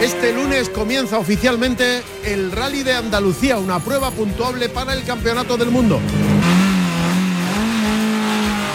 Este 0.00 0.32
lunes 0.32 0.68
comienza 0.68 1.18
oficialmente 1.18 2.04
el 2.24 2.52
Rally 2.52 2.84
de 2.84 2.94
Andalucía, 2.94 3.58
una 3.58 3.80
prueba 3.80 4.12
puntuable 4.12 4.68
para 4.68 4.94
el 4.94 5.02
Campeonato 5.02 5.56
del 5.56 5.72
Mundo. 5.72 5.98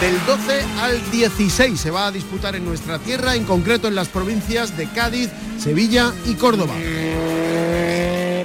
Del 0.02 0.26
12 0.26 0.62
al 0.82 1.10
16 1.10 1.80
se 1.80 1.90
va 1.90 2.08
a 2.08 2.12
disputar 2.12 2.56
en 2.56 2.66
nuestra 2.66 2.98
tierra, 2.98 3.36
en 3.36 3.44
concreto 3.44 3.88
en 3.88 3.94
las 3.94 4.08
provincias 4.08 4.76
de 4.76 4.86
Cádiz, 4.90 5.30
Sevilla 5.58 6.12
y 6.26 6.34
Córdoba. 6.34 6.74
El 6.76 8.44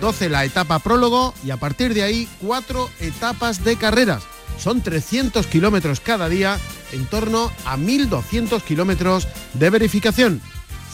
12 0.00 0.30
la 0.30 0.46
etapa 0.46 0.78
prólogo 0.78 1.34
y 1.44 1.50
a 1.50 1.58
partir 1.58 1.92
de 1.92 2.04
ahí 2.04 2.26
cuatro 2.40 2.88
etapas 3.00 3.64
de 3.64 3.76
carreras. 3.76 4.22
Son 4.58 4.80
300 4.80 5.46
kilómetros 5.46 6.00
cada 6.00 6.30
día, 6.30 6.58
en 6.92 7.04
torno 7.04 7.52
a 7.66 7.76
1.200 7.76 8.62
kilómetros 8.62 9.28
de 9.52 9.68
verificación 9.68 10.40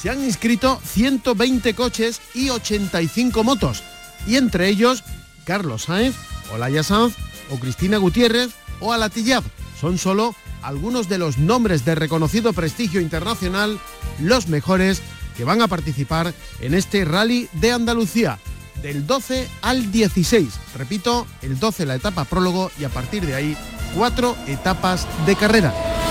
se 0.02 0.10
han 0.10 0.24
inscrito 0.24 0.80
120 0.84 1.74
coches 1.74 2.20
y 2.34 2.50
85 2.50 3.44
motos, 3.44 3.84
y 4.26 4.34
entre 4.34 4.68
ellos 4.68 5.04
Carlos 5.44 5.84
Sainz, 5.84 6.16
Olaya 6.52 6.82
Sanz 6.82 7.14
o 7.50 7.60
Cristina 7.60 7.98
Gutiérrez 7.98 8.50
o 8.80 8.92
Alatillab. 8.92 9.44
Son 9.80 9.98
solo 9.98 10.34
algunos 10.62 11.08
de 11.08 11.18
los 11.18 11.38
nombres 11.38 11.84
de 11.84 11.94
reconocido 11.94 12.52
prestigio 12.52 13.00
internacional, 13.00 13.78
los 14.18 14.48
mejores 14.48 15.02
que 15.36 15.44
van 15.44 15.62
a 15.62 15.68
participar 15.68 16.34
en 16.60 16.74
este 16.74 17.04
rally 17.04 17.48
de 17.52 17.70
Andalucía 17.70 18.40
del 18.82 19.06
12 19.06 19.48
al 19.62 19.92
16. 19.92 20.48
Repito, 20.76 21.28
el 21.42 21.60
12 21.60 21.86
la 21.86 21.94
etapa 21.94 22.24
prólogo 22.24 22.72
y 22.76 22.84
a 22.84 22.88
partir 22.88 23.24
de 23.24 23.36
ahí 23.36 23.56
cuatro 23.94 24.36
etapas 24.48 25.06
de 25.26 25.36
carrera. 25.36 26.01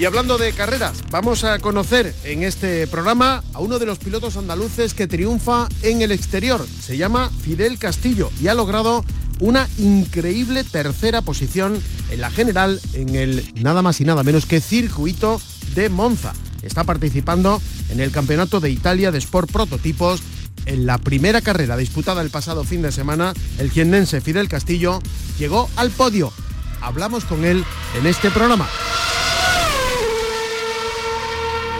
Y 0.00 0.06
hablando 0.06 0.38
de 0.38 0.54
carreras, 0.54 1.04
vamos 1.10 1.44
a 1.44 1.58
conocer 1.58 2.14
en 2.24 2.42
este 2.42 2.86
programa 2.86 3.44
a 3.52 3.58
uno 3.58 3.78
de 3.78 3.84
los 3.84 3.98
pilotos 3.98 4.38
andaluces 4.38 4.94
que 4.94 5.06
triunfa 5.06 5.68
en 5.82 6.00
el 6.00 6.10
exterior. 6.10 6.66
Se 6.80 6.96
llama 6.96 7.30
Fidel 7.42 7.78
Castillo 7.78 8.30
y 8.40 8.48
ha 8.48 8.54
logrado 8.54 9.04
una 9.40 9.68
increíble 9.76 10.64
tercera 10.64 11.20
posición 11.20 11.78
en 12.10 12.18
la 12.22 12.30
general 12.30 12.80
en 12.94 13.14
el 13.14 13.52
nada 13.62 13.82
más 13.82 14.00
y 14.00 14.06
nada 14.06 14.22
menos 14.22 14.46
que 14.46 14.62
circuito 14.62 15.38
de 15.74 15.90
Monza. 15.90 16.32
Está 16.62 16.84
participando 16.84 17.60
en 17.90 18.00
el 18.00 18.10
Campeonato 18.10 18.58
de 18.58 18.70
Italia 18.70 19.10
de 19.10 19.18
Sport 19.18 19.52
Prototipos. 19.52 20.22
En 20.64 20.86
la 20.86 20.96
primera 20.96 21.42
carrera 21.42 21.76
disputada 21.76 22.22
el 22.22 22.30
pasado 22.30 22.64
fin 22.64 22.80
de 22.80 22.90
semana, 22.90 23.34
el 23.58 23.70
jiennense 23.70 24.22
Fidel 24.22 24.48
Castillo 24.48 25.00
llegó 25.38 25.68
al 25.76 25.90
podio. 25.90 26.32
Hablamos 26.80 27.26
con 27.26 27.44
él 27.44 27.66
en 27.98 28.06
este 28.06 28.30
programa. 28.30 28.66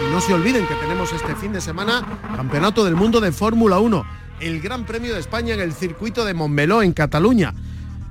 no 0.11 0.19
se 0.19 0.33
olviden 0.33 0.67
que 0.67 0.75
tenemos 0.75 1.13
este 1.13 1.37
fin 1.37 1.53
de 1.53 1.61
semana 1.61 2.05
Campeonato 2.35 2.83
del 2.83 2.95
Mundo 2.95 3.21
de 3.21 3.31
Fórmula 3.31 3.79
1, 3.79 4.05
el 4.41 4.59
Gran 4.59 4.85
Premio 4.85 5.13
de 5.13 5.21
España 5.21 5.53
en 5.53 5.61
el 5.61 5.71
circuito 5.71 6.25
de 6.25 6.33
Montmeló, 6.33 6.83
en 6.83 6.91
Cataluña. 6.91 7.53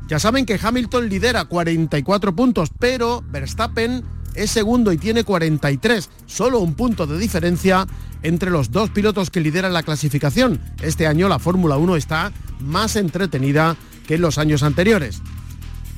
Ya 0.08 0.18
saben 0.18 0.46
que 0.46 0.58
Hamilton 0.60 1.10
lidera 1.10 1.44
44 1.44 2.34
puntos, 2.34 2.70
pero 2.78 3.22
Verstappen 3.30 4.02
es 4.34 4.50
segundo 4.50 4.92
y 4.92 4.98
tiene 4.98 5.24
43, 5.24 6.08
solo 6.24 6.60
un 6.60 6.72
punto 6.72 7.06
de 7.06 7.18
diferencia 7.18 7.86
entre 8.22 8.50
los 8.50 8.70
dos 8.70 8.88
pilotos 8.88 9.28
que 9.28 9.40
lideran 9.40 9.74
la 9.74 9.82
clasificación. 9.82 10.58
Este 10.80 11.06
año 11.06 11.28
la 11.28 11.38
Fórmula 11.38 11.76
1 11.76 11.96
está 11.96 12.32
más 12.60 12.96
entretenida 12.96 13.76
que 14.06 14.14
en 14.14 14.22
los 14.22 14.38
años 14.38 14.62
anteriores. 14.62 15.20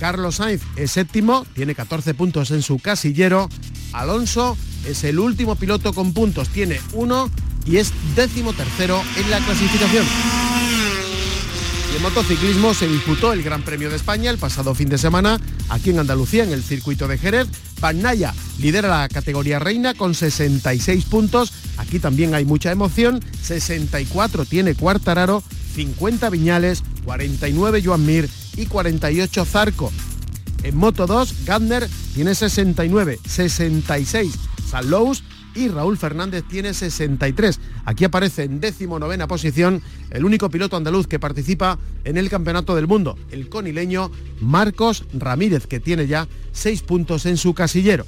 Carlos 0.03 0.35
Sainz 0.35 0.63
es 0.75 0.91
séptimo, 0.91 1.47
tiene 1.55 1.77
14 1.77 2.15
puntos 2.15 2.51
en 2.51 2.63
su 2.63 2.81
casillero. 2.81 3.49
Alonso 3.93 4.59
es 4.85 5.05
el 5.05 5.21
último 5.21 5.55
piloto 5.55 5.93
con 5.93 6.13
puntos, 6.13 6.49
tiene 6.49 6.81
uno 6.93 7.31
y 7.65 7.77
es 7.77 7.93
décimo 8.17 8.53
tercero 8.53 9.01
en 9.17 9.31
la 9.31 9.39
clasificación. 9.39 10.05
Y 11.93 11.97
en 11.97 12.03
motociclismo 12.03 12.75
se 12.75 12.89
disputó 12.89 13.33
el 13.33 13.45
Gran 13.45 13.63
Premio 13.63 13.91
de 13.91 13.95
España 13.95 14.33
el 14.33 14.39
pasado 14.39 14.75
fin 14.75 14.89
de 14.89 14.99
semana 14.99 15.41
aquí 15.69 15.91
en 15.91 16.01
Andalucía, 16.01 16.43
en 16.43 16.51
el 16.51 16.65
circuito 16.65 17.07
de 17.07 17.17
Jerez. 17.17 17.47
Panaya 17.81 18.35
lidera 18.59 18.89
la 18.89 19.09
categoría 19.09 19.61
reina 19.61 19.95
con 19.95 20.17
66 20.17 21.05
puntos. 21.05 21.53
Aquí 21.77 22.01
también 22.01 22.35
hay 22.35 22.45
mucha 22.45 22.73
emoción. 22.73 23.21
64 23.41 24.47
tiene 24.47 24.75
Cuartararo, 24.75 25.45
50 25.77 26.29
Viñales, 26.29 26.83
49 27.05 27.83
Joan 27.85 28.05
Mir 28.05 28.29
y 28.57 28.67
48 28.67 29.45
Zarco. 29.45 29.93
En 30.63 30.77
Moto 30.77 31.07
2, 31.07 31.45
Gardner 31.45 31.89
tiene 32.15 32.35
69, 32.35 33.19
66 33.27 34.39
San 34.73 34.89
Lowe's 34.89 35.23
y 35.55 35.69
Raúl 35.69 35.99
Fernández 35.99 36.45
tiene 36.49 36.73
63. 36.73 37.61
Aquí 37.85 38.05
aparece 38.05 38.45
en 38.45 38.59
décimo 38.59 38.99
novena 38.99 39.27
posición 39.27 39.83
el 40.11 40.25
único 40.25 40.49
piloto 40.49 40.79
andaluz 40.79 41.07
que 41.07 41.19
participa 41.19 41.79
en 42.05 42.17
el 42.17 42.31
Campeonato 42.31 42.75
del 42.75 42.87
Mundo, 42.87 43.19
el 43.31 43.51
conileño 43.51 44.11
Marcos 44.41 45.05
Ramírez, 45.13 45.67
que 45.67 45.79
tiene 45.79 46.07
ya 46.07 46.27
6 46.53 46.83
puntos 46.85 47.27
en 47.27 47.37
su 47.37 47.53
casillero. 47.53 48.07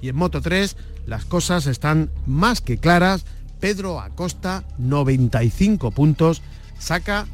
Y 0.00 0.08
en 0.08 0.14
Moto 0.14 0.40
3 0.40 0.76
las 1.06 1.24
cosas 1.24 1.66
están 1.66 2.10
más 2.26 2.60
que 2.60 2.78
claras. 2.78 3.24
Pedro 3.58 3.98
Acosta, 3.98 4.62
95 4.78 5.90
puntos, 5.90 6.42
saca 6.78 7.26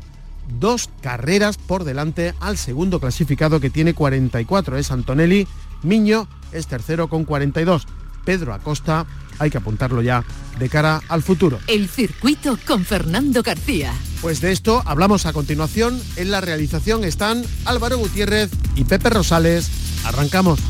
dos 0.58 0.90
carreras 1.00 1.56
por 1.56 1.84
delante 1.84 2.34
al 2.40 2.56
segundo 2.56 3.00
clasificado 3.00 3.60
que 3.60 3.70
tiene 3.70 3.94
44, 3.94 4.78
es 4.78 4.90
Antonelli. 4.90 5.46
Miño 5.82 6.28
es 6.52 6.66
tercero 6.66 7.08
con 7.08 7.24
42. 7.24 7.86
Pedro 8.24 8.54
Acosta, 8.54 9.06
hay 9.38 9.50
que 9.50 9.58
apuntarlo 9.58 10.02
ya 10.02 10.24
de 10.58 10.68
cara 10.68 11.02
al 11.08 11.22
futuro. 11.22 11.58
El 11.66 11.88
circuito 11.88 12.58
con 12.66 12.84
Fernando 12.84 13.42
García. 13.42 13.92
Pues 14.22 14.40
de 14.40 14.52
esto 14.52 14.82
hablamos 14.86 15.26
a 15.26 15.32
continuación. 15.32 16.00
En 16.16 16.30
la 16.30 16.40
realización 16.40 17.04
están 17.04 17.44
Álvaro 17.64 17.98
Gutiérrez 17.98 18.50
y 18.74 18.84
Pepe 18.84 19.10
Rosales. 19.10 19.70
Arrancamos. 20.04 20.60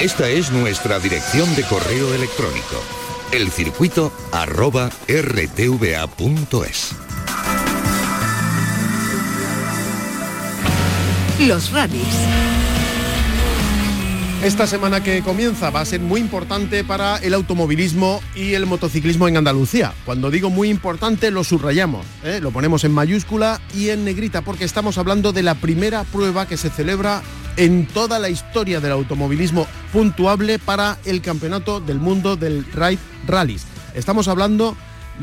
Esta 0.00 0.28
es 0.28 0.52
nuestra 0.52 1.00
dirección 1.00 1.56
de 1.56 1.64
correo 1.64 2.14
electrónico. 2.14 2.80
Elcircuito 3.32 4.12
arroba 4.30 4.90
rtva.es. 5.08 6.92
Los 11.40 11.72
rallies. 11.72 12.67
Esta 14.42 14.68
semana 14.68 15.02
que 15.02 15.20
comienza 15.22 15.70
va 15.70 15.80
a 15.80 15.84
ser 15.84 15.98
muy 16.00 16.20
importante 16.20 16.84
para 16.84 17.16
el 17.16 17.34
automovilismo 17.34 18.22
y 18.36 18.54
el 18.54 18.66
motociclismo 18.66 19.26
en 19.26 19.36
Andalucía. 19.36 19.92
Cuando 20.06 20.30
digo 20.30 20.48
muy 20.48 20.70
importante 20.70 21.32
lo 21.32 21.42
subrayamos, 21.42 22.06
¿eh? 22.22 22.38
lo 22.40 22.52
ponemos 22.52 22.84
en 22.84 22.92
mayúscula 22.92 23.60
y 23.74 23.88
en 23.88 24.04
negrita 24.04 24.42
porque 24.42 24.64
estamos 24.64 24.96
hablando 24.96 25.32
de 25.32 25.42
la 25.42 25.56
primera 25.56 26.04
prueba 26.04 26.46
que 26.46 26.56
se 26.56 26.70
celebra 26.70 27.20
en 27.56 27.86
toda 27.88 28.20
la 28.20 28.30
historia 28.30 28.78
del 28.78 28.92
automovilismo 28.92 29.66
puntuable 29.92 30.60
para 30.60 30.98
el 31.04 31.20
Campeonato 31.20 31.80
del 31.80 31.98
Mundo 31.98 32.36
del 32.36 32.64
Ride 32.72 33.00
Rallys. 33.26 33.66
Estamos 33.94 34.28
hablando 34.28 34.76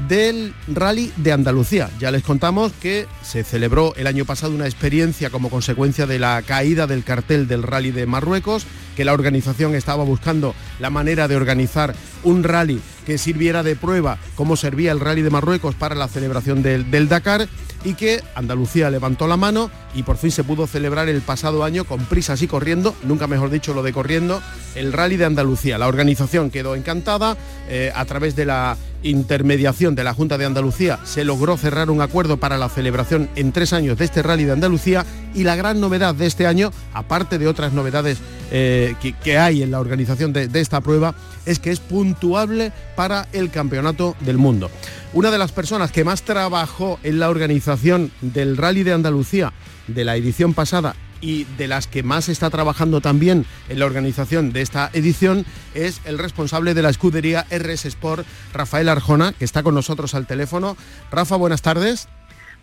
del 0.08 0.54
Rally 0.68 1.12
de 1.18 1.32
Andalucía. 1.32 1.90
Ya 2.00 2.12
les 2.12 2.24
contamos 2.24 2.72
que 2.74 3.08
se 3.22 3.44
celebró 3.44 3.94
el 3.96 4.08
año 4.08 4.26
pasado 4.26 4.54
una 4.54 4.66
experiencia 4.66 5.30
como 5.30 5.50
consecuencia 5.50 6.06
de 6.06 6.20
la 6.20 6.42
caída 6.42 6.88
del 6.88 7.04
cartel 7.04 7.48
del 7.48 7.64
Rally 7.64 7.92
de 7.92 8.06
Marruecos, 8.06 8.66
que 8.96 9.06
la 9.06 9.14
organización 9.14 9.76
estaba 9.76 10.04
buscando 10.04 10.56
la 10.80 10.90
manera 10.90 11.28
de 11.28 11.36
organizar 11.36 11.96
un 12.24 12.44
rally 12.44 12.82
que 13.06 13.18
sirviera 13.18 13.62
de 13.62 13.76
prueba 13.76 14.18
como 14.36 14.56
servía 14.56 14.92
el 14.92 15.00
rally 15.00 15.22
de 15.22 15.30
Marruecos 15.30 15.76
para 15.76 15.96
la 15.96 16.08
celebración 16.08 16.64
del, 16.64 16.90
del 16.90 17.08
Dakar 17.08 17.48
y 17.86 17.94
que 17.94 18.22
Andalucía 18.34 18.90
levantó 18.90 19.28
la 19.28 19.38
mano 19.38 19.70
y 19.94 20.04
por 20.04 20.18
fin 20.18 20.32
se 20.32 20.44
pudo 20.44 20.68
celebrar 20.68 21.08
el 21.08 21.22
pasado 21.22 21.64
año 21.64 21.86
con 21.86 22.04
prisas 22.06 22.42
y 22.42 22.48
corriendo, 22.48 22.96
nunca 23.04 23.28
mejor 23.28 23.52
dicho 23.52 23.74
lo 23.74 23.84
de 23.84 23.94
corriendo, 23.94 24.42
el 24.74 24.92
Rally 24.92 25.18
de 25.18 25.26
Andalucía. 25.26 25.78
La 25.78 25.88
organización 25.88 26.50
quedó 26.50 26.76
encantada, 26.76 27.38
eh, 27.70 27.92
a 27.96 28.04
través 28.06 28.36
de 28.36 28.46
la 28.46 28.76
intermediación 29.04 29.94
de 29.94 30.04
la 30.04 30.16
Junta 30.16 30.38
de 30.40 30.46
Andalucía 30.46 31.00
se 31.04 31.24
logró 31.24 31.58
cerrar 31.58 31.92
un 31.92 32.02
acuerdo 32.02 32.38
para 32.38 32.58
la 32.58 32.70
celebración 32.70 33.30
en 33.36 33.52
tres 33.52 33.72
años 33.72 34.00
de 34.00 34.06
este 34.06 34.24
Rally 34.24 34.46
de 34.46 34.54
Andalucía 34.54 35.06
y 35.36 35.44
la 35.44 35.56
gran 35.56 35.80
novedad 35.80 36.16
de 36.16 36.26
este 36.26 36.48
año, 36.48 36.72
aparte 36.92 37.38
de 37.38 37.48
otras 37.48 37.72
novedades 37.72 38.18
eh, 38.52 38.96
que, 39.24 39.38
hay 39.38 39.62
en 39.62 39.70
la 39.70 39.80
organización 39.80 40.34
de 40.34 40.60
esta 40.60 40.82
prueba, 40.82 41.14
es 41.46 41.60
que 41.60 41.72
es 41.72 41.80
puntuable 41.80 42.72
para 42.96 43.28
el 43.32 43.52
Campeonato 43.52 44.16
del 44.22 44.38
Mundo. 44.38 44.70
Una 45.14 45.32
de 45.32 45.38
las 45.38 45.52
personas 45.52 45.92
que 45.92 46.04
más 46.04 46.24
trabajó 46.24 47.00
en 47.04 47.20
la 47.20 47.30
organización 47.30 47.75
del 48.22 48.58
Rally 48.58 48.84
de 48.84 48.94
Andalucía 48.94 49.54
de 49.88 50.06
la 50.06 50.16
edición 50.16 50.54
pasada 50.54 50.96
y 51.22 51.46
de 51.58 51.68
las 51.68 51.88
que 51.88 52.04
más 52.04 52.30
está 52.30 52.50
trabajando 52.50 53.02
también 53.02 53.46
en 53.70 53.80
la 53.80 53.86
organización 53.86 54.54
de 54.54 54.62
esta 54.62 54.90
edición 54.94 55.46
es 55.74 56.02
el 56.06 56.18
responsable 56.18 56.74
de 56.74 56.82
la 56.82 56.90
escudería 56.90 57.46
RS 57.50 57.86
Sport, 57.86 58.26
Rafael 58.54 58.90
Arjona, 58.90 59.34
que 59.34 59.46
está 59.46 59.64
con 59.64 59.76
nosotros 59.76 60.14
al 60.14 60.28
teléfono. 60.28 60.78
Rafa, 61.12 61.36
buenas 61.36 61.62
tardes. 61.62 62.08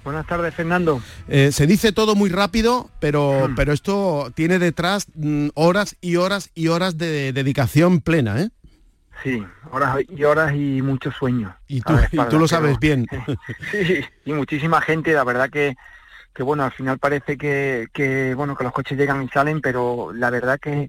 Buenas 0.04 0.26
tardes, 0.26 0.54
Fernando. 0.54 1.00
Eh, 1.28 1.50
se 1.52 1.66
dice 1.66 1.92
todo 1.92 2.14
muy 2.14 2.28
rápido, 2.28 2.90
pero, 3.00 3.48
hmm. 3.48 3.54
pero 3.54 3.72
esto 3.72 4.32
tiene 4.34 4.58
detrás 4.58 5.06
mm, 5.14 5.48
horas 5.54 5.96
y 6.00 6.16
horas 6.16 6.50
y 6.54 6.68
horas 6.68 6.98
de 6.98 7.32
dedicación 7.32 8.00
plena, 8.00 8.40
¿eh? 8.40 8.50
Sí, 9.22 9.44
horas 9.70 9.98
y 10.08 10.24
horas 10.24 10.52
y 10.54 10.82
mucho 10.82 11.12
sueño. 11.12 11.54
Y 11.68 11.80
tú, 11.80 11.94
tú 12.28 12.38
lo 12.38 12.48
sabes 12.48 12.78
bien. 12.78 13.06
sí, 13.70 14.04
y 14.24 14.32
muchísima 14.32 14.80
gente, 14.80 15.12
la 15.12 15.24
verdad 15.24 15.48
que, 15.48 15.76
que 16.34 16.42
bueno, 16.42 16.64
al 16.64 16.72
final 16.72 16.98
parece 16.98 17.36
que, 17.36 17.88
que, 17.92 18.34
bueno, 18.34 18.56
que 18.56 18.64
los 18.64 18.72
coches 18.72 18.98
llegan 18.98 19.22
y 19.22 19.28
salen, 19.28 19.60
pero 19.60 20.12
la 20.12 20.30
verdad 20.30 20.58
que 20.58 20.88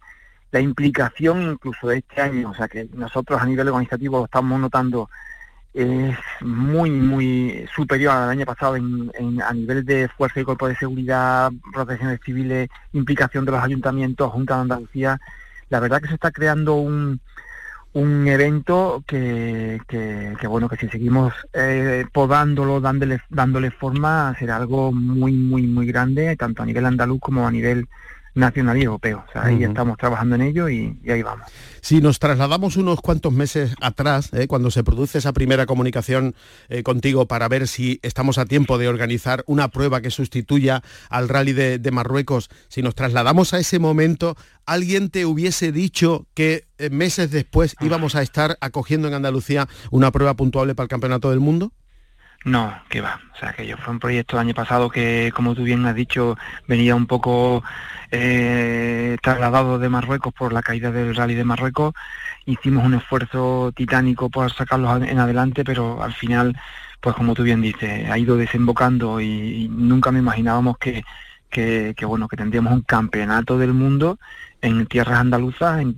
la 0.51 0.59
implicación 0.59 1.41
incluso 1.41 1.87
de 1.87 1.97
este 1.97 2.21
año, 2.21 2.51
o 2.51 2.55
sea 2.55 2.67
que 2.67 2.87
nosotros 2.93 3.41
a 3.41 3.45
nivel 3.45 3.67
organizativo 3.67 4.19
lo 4.19 4.25
estamos 4.25 4.59
notando 4.59 5.09
es 5.73 6.15
muy, 6.41 6.91
muy 6.91 7.67
superior 7.75 8.13
al 8.13 8.29
año 8.29 8.45
pasado 8.45 8.75
en, 8.75 9.41
a 9.41 9.53
nivel 9.53 9.83
de 9.83 10.07
fuerza 10.07 10.39
y 10.39 10.43
cuerpo 10.43 10.67
de 10.67 10.75
seguridad, 10.75 11.51
protecciones 11.73 12.19
civiles, 12.23 12.69
implicación 12.93 13.45
de 13.45 13.51
los 13.53 13.63
ayuntamientos, 13.63 14.31
Junta 14.31 14.55
de 14.55 14.61
Andalucía. 14.61 15.19
La 15.69 15.79
verdad 15.79 15.99
que 15.99 16.09
se 16.09 16.13
está 16.13 16.29
creando 16.29 16.75
un, 16.75 17.19
un 17.93 18.27
evento 18.27 19.03
que, 19.07 19.79
que, 19.87 20.47
bueno 20.47 20.67
que 20.67 20.77
si 20.77 20.89
seguimos 20.89 21.33
eh, 21.53 22.05
podándolo 22.11 22.81
dándole 22.81 23.21
dándole 23.29 23.69
forma 23.71 24.35
será 24.39 24.55
algo 24.57 24.91
muy 24.91 25.33
muy 25.33 25.67
muy 25.67 25.85
grande 25.85 26.35
tanto 26.35 26.63
a 26.63 26.65
nivel 26.65 26.85
andaluz 26.85 27.19
como 27.19 27.47
a 27.47 27.51
nivel 27.51 27.87
nacional 28.35 28.77
y 28.77 28.83
europeo. 28.83 29.23
O 29.27 29.31
sea, 29.31 29.45
ahí 29.45 29.63
estamos 29.63 29.97
trabajando 29.97 30.35
en 30.35 30.41
ello 30.41 30.69
y, 30.69 30.97
ahí 31.07 31.21
vamos. 31.21 31.45
Si 31.81 32.01
nos 32.01 32.19
trasladamos 32.19 32.77
unos 32.77 33.01
cuantos 33.01 33.33
meses 33.33 33.75
atrás, 33.81 34.29
eh, 34.33 34.47
cuando 34.47 34.71
se 34.71 34.83
produce 34.83 35.17
esa 35.17 35.33
primera 35.33 35.65
comunicación 35.65 36.35
eh, 36.69 36.83
contigo 36.83 37.27
para 37.27 37.47
ver 37.47 37.67
si 37.67 37.99
estamos 38.03 38.37
a 38.37 38.45
tiempo 38.45 38.77
de 38.77 38.87
organizar 38.87 39.43
una 39.47 39.67
prueba 39.67 40.01
que 40.01 40.09
sustituya 40.09 40.81
al 41.09 41.29
rally 41.29 41.53
de, 41.53 41.91
Marruecos, 41.91 42.49
si 42.69 42.81
nos 42.81 42.95
trasladamos 42.95 43.53
a 43.53 43.59
ese 43.59 43.77
momento, 43.77 44.35
¿alguien 44.65 45.09
te 45.09 45.25
hubiese 45.25 45.71
dicho 45.71 46.25
que 46.33 46.65
eh, 46.77 46.89
meses 46.89 47.29
después 47.29 47.75
íbamos 47.81 48.15
a 48.15 48.23
estar 48.23 48.57
acogiendo 48.61 49.07
en 49.07 49.13
Andalucía 49.13 49.67
una 49.91 50.11
prueba 50.11 50.33
puntuable 50.35 50.73
para 50.73 50.85
el 50.85 50.89
Campeonato 50.89 51.29
del 51.29 51.39
Mundo? 51.39 51.71
No, 52.45 52.73
que 52.89 52.99
va. 53.01 53.21
O 53.33 53.37
sea, 53.37 53.53
que 53.53 53.65
yo 53.65 53.77
fue 53.77 53.93
un 53.93 53.99
proyecto 53.99 54.35
el 54.35 54.41
año 54.41 54.53
pasado 54.53 54.89
que, 54.89 55.31
como 55.33 55.55
tú 55.55 55.63
bien 55.63 55.85
has 55.85 55.95
dicho, 55.95 56.37
venía 56.67 56.93
un 56.95 57.07
poco 57.07 57.63
eh, 58.11 59.17
trasladado 59.21 59.79
de 59.79 59.89
Marruecos 59.89 60.33
por 60.33 60.51
la 60.51 60.61
caída 60.61 60.91
del 60.91 61.15
rally 61.15 61.35
de 61.35 61.45
Marruecos. 61.45 61.93
Hicimos 62.45 62.85
un 62.85 62.95
esfuerzo 62.95 63.71
titánico 63.73 64.29
por 64.29 64.51
sacarlos 64.51 65.01
en 65.03 65.19
adelante, 65.19 65.63
pero 65.63 66.03
al 66.03 66.13
final, 66.13 66.57
pues 66.99 67.15
como 67.15 67.33
tú 67.33 67.43
bien 67.43 67.61
dices, 67.61 68.09
ha 68.09 68.17
ido 68.17 68.35
desembocando 68.35 69.21
y, 69.21 69.69
nunca 69.69 70.11
me 70.11 70.19
imaginábamos 70.19 70.77
que, 70.77 71.03
que, 71.49 71.95
bueno, 72.05 72.27
que 72.27 72.37
tendríamos 72.37 72.73
un 72.73 72.81
campeonato 72.81 73.57
del 73.57 73.73
mundo 73.73 74.19
en 74.61 74.85
tierras 74.87 75.19
andaluzas, 75.19 75.81
en, 75.81 75.95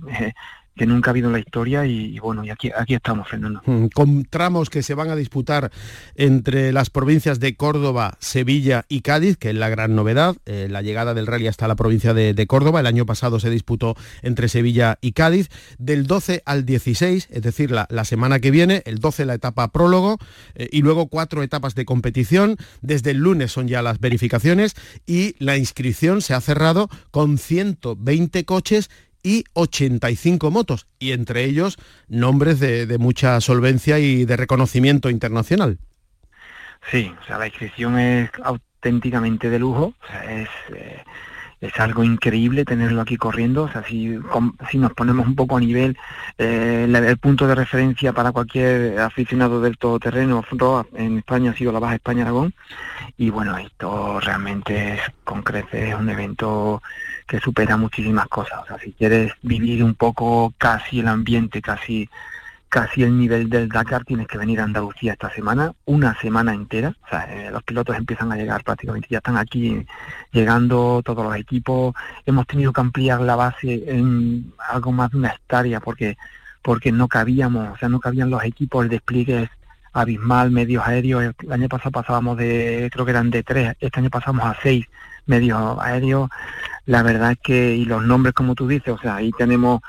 que 0.76 0.86
nunca 0.86 1.10
ha 1.10 1.12
habido 1.12 1.28
en 1.28 1.32
la 1.32 1.38
historia 1.38 1.86
y, 1.86 2.18
bueno, 2.18 2.44
y 2.44 2.50
aquí, 2.50 2.70
estamos, 2.88 3.28
Fernando. 3.28 3.62
Mm, 3.64 3.86
con 3.86 4.24
tramos 4.24 4.68
que 4.68 4.82
se 4.82 4.94
van 4.94 5.08
a 5.08 5.16
disputar 5.16 5.70
entre 6.14 6.72
las 6.72 6.90
provincias 6.90 7.40
de 7.40 7.56
Córdoba, 7.56 8.16
Sevilla 8.20 8.84
y 8.88 9.00
Cádiz, 9.00 9.38
que 9.38 9.50
es 9.50 9.56
la 9.56 9.70
gran 9.70 9.94
novedad, 9.94 10.36
eh, 10.44 10.68
la 10.70 10.82
llegada 10.82 11.14
del 11.14 11.26
rally 11.26 11.48
hasta 11.48 11.66
la 11.66 11.76
provincia 11.76 12.12
de, 12.12 12.46
Córdoba, 12.46 12.80
el 12.80 12.86
año 12.86 13.06
pasado 13.06 13.40
se 13.40 13.50
disputó 13.50 13.96
entre 14.22 14.48
Sevilla 14.48 14.98
y 15.00 15.12
Cádiz, 15.12 15.48
del 15.78 16.06
12 16.06 16.42
al 16.44 16.66
16, 16.66 17.28
es 17.30 17.42
decir, 17.42 17.70
la, 17.70 18.04
semana 18.04 18.38
que 18.38 18.50
viene, 18.50 18.82
el 18.84 18.98
12 18.98 19.24
la 19.24 19.34
etapa 19.34 19.72
prólogo 19.72 20.18
eh, 20.54 20.68
y 20.70 20.82
luego 20.82 21.08
cuatro 21.08 21.42
etapas 21.42 21.74
de 21.74 21.84
competición, 21.84 22.56
desde 22.82 23.12
el 23.12 23.18
lunes 23.18 23.50
son 23.50 23.66
ya 23.66 23.82
las 23.82 23.98
verificaciones 23.98 24.74
y 25.06 25.34
la 25.38 25.56
inscripción 25.56 26.20
se 26.20 26.34
ha 26.34 26.40
cerrado 26.40 26.88
con 27.10 27.38
120 27.38 28.44
coches 28.44 28.90
y 29.26 29.44
85 29.54 30.52
motos, 30.52 30.86
y 31.00 31.10
entre 31.10 31.42
ellos 31.42 31.78
nombres 32.06 32.60
de, 32.60 32.96
mucha 32.98 33.40
solvencia 33.40 33.98
y 33.98 34.24
de 34.24 34.36
reconocimiento 34.36 35.10
internacional. 35.10 35.78
Sí, 36.92 37.12
o 37.20 37.26
sea, 37.26 37.36
la 37.36 37.48
inscripción 37.48 37.98
es 37.98 38.30
auténticamente 38.44 39.50
de 39.50 39.58
lujo, 39.58 39.94
eh, 40.22 40.46
es 41.66 41.80
algo 41.80 42.04
increíble 42.04 42.64
tenerlo 42.64 43.00
aquí 43.00 43.16
corriendo, 43.16 43.64
o 43.64 43.70
sea, 43.70 43.82
si, 43.84 44.18
si 44.70 44.78
nos 44.78 44.92
ponemos 44.92 45.26
un 45.26 45.34
poco 45.34 45.56
a 45.56 45.60
nivel, 45.60 45.96
eh, 46.38 46.86
el, 46.88 47.18
punto 47.18 47.46
de 47.46 47.54
referencia 47.54 48.12
para 48.12 48.32
cualquier 48.32 48.98
aficionado 49.00 49.60
del 49.60 49.78
todoterreno, 49.78 50.44
en 50.94 51.18
España 51.18 51.50
ha 51.50 51.56
sido 51.56 51.72
la 51.72 51.78
Baja 51.78 51.94
España 51.94 52.22
Aragón, 52.22 52.54
y 53.16 53.30
bueno, 53.30 53.56
esto 53.58 54.20
realmente 54.20 54.94
es 54.94 55.00
con 55.24 55.42
creces, 55.42 55.90
es 55.90 55.94
un 55.94 56.08
evento 56.08 56.82
que 57.26 57.40
supera 57.40 57.76
muchísimas 57.76 58.28
cosas. 58.28 58.62
O 58.62 58.66
sea, 58.66 58.78
si 58.78 58.92
quieres 58.92 59.32
vivir 59.42 59.82
un 59.82 59.94
poco 59.94 60.54
casi 60.58 61.00
el 61.00 61.08
ambiente, 61.08 61.60
casi 61.60 62.08
casi 62.68 63.02
el 63.02 63.16
nivel 63.16 63.48
del 63.48 63.68
Dakar, 63.68 64.04
tienes 64.04 64.26
que 64.26 64.38
venir 64.38 64.60
a 64.60 64.64
Andalucía 64.64 65.12
esta 65.12 65.30
semana, 65.30 65.72
una 65.84 66.18
semana 66.20 66.54
entera. 66.54 66.94
O 67.04 67.08
sea, 67.08 67.24
eh, 67.32 67.50
los 67.50 67.62
pilotos 67.62 67.96
empiezan 67.96 68.32
a 68.32 68.36
llegar 68.36 68.64
prácticamente, 68.64 69.08
ya 69.10 69.18
están 69.18 69.36
aquí 69.36 69.86
llegando 70.32 71.02
todos 71.04 71.24
los 71.24 71.36
equipos. 71.36 71.94
Hemos 72.24 72.46
tenido 72.46 72.72
que 72.72 72.80
ampliar 72.80 73.20
la 73.20 73.36
base 73.36 73.84
en 73.86 74.52
algo 74.70 74.92
más 74.92 75.10
de 75.10 75.18
una 75.18 75.28
hectárea 75.28 75.80
porque 75.80 76.16
porque 76.62 76.90
no 76.90 77.06
cabíamos, 77.06 77.68
o 77.74 77.76
sea, 77.76 77.88
no 77.88 78.00
cabían 78.00 78.28
los 78.28 78.42
equipos, 78.42 78.84
el 78.84 78.90
despliegue 78.90 79.44
es 79.44 79.50
abismal, 79.92 80.50
medios 80.50 80.84
aéreos. 80.84 81.32
El 81.40 81.52
año 81.52 81.68
pasado 81.68 81.92
pasábamos 81.92 82.36
de, 82.36 82.90
creo 82.92 83.04
que 83.04 83.12
eran 83.12 83.30
de 83.30 83.44
tres, 83.44 83.76
este 83.78 84.00
año 84.00 84.10
pasamos 84.10 84.44
a 84.44 84.56
seis 84.60 84.86
medios 85.26 85.78
aéreos 85.80 86.28
la 86.86 87.02
verdad 87.02 87.32
es 87.32 87.38
que, 87.38 87.74
y 87.74 87.84
los 87.84 88.04
nombres 88.04 88.32
como 88.32 88.54
tú 88.54 88.66
dices, 88.66 88.94
o 88.94 88.98
sea, 88.98 89.16
ahí 89.16 89.32
tenemos 89.32 89.80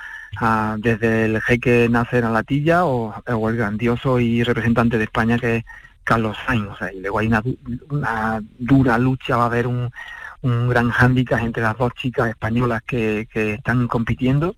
desde 0.78 1.26
el 1.26 1.42
jeque 1.42 1.88
Nacer 1.90 2.26
a 2.26 2.30
Latilla 2.30 2.86
o, 2.86 3.14
o, 3.26 3.50
el 3.50 3.58
grandioso 3.58 4.20
y 4.20 4.44
representante 4.44 4.98
de 4.98 5.06
España 5.06 5.38
que 5.38 5.58
es 5.58 5.66
Carlos 6.04 6.38
Sainz, 6.46 6.70
o 6.70 6.78
sea, 6.78 6.94
y 6.94 7.02
luego 7.02 7.20
hay 7.20 7.28
una, 7.28 7.44
una 7.90 8.42
dura 8.58 8.98
lucha, 8.98 9.36
va 9.36 9.44
a 9.44 9.48
haber 9.48 9.68
un, 9.68 9.92
un 10.42 10.70
gran 10.70 10.90
hándicap 10.90 11.42
entre 11.42 11.64
las 11.64 11.78
dos 11.78 11.94
chicas 11.96 12.30
españolas 12.30 12.82
que, 12.84 13.28
que 13.32 13.56
están 13.56 13.88
compitiendo 13.88 14.56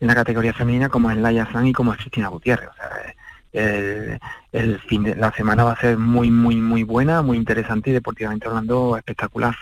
en 0.00 0.08
la 0.08 0.14
categoría 0.14 0.52
femenina 0.52 0.88
como 0.88 1.10
es 1.10 1.16
Laia 1.16 1.50
San 1.52 1.66
y 1.66 1.72
como 1.72 1.92
es 1.92 1.98
Cristina 1.98 2.28
Gutiérrez. 2.28 2.68
O 2.68 2.74
sea, 2.74 3.14
el, 3.52 4.78
fin 4.86 5.02
de 5.02 5.14
la 5.14 5.30
semana 5.32 5.64
va 5.64 5.72
a 5.72 5.80
ser 5.80 5.98
muy, 5.98 6.30
muy, 6.30 6.56
muy 6.56 6.82
buena, 6.82 7.22
muy 7.22 7.36
interesante 7.36 7.90
y 7.90 7.92
deportivamente 7.92 8.48
hablando 8.48 8.96
espectacular. 8.96 9.54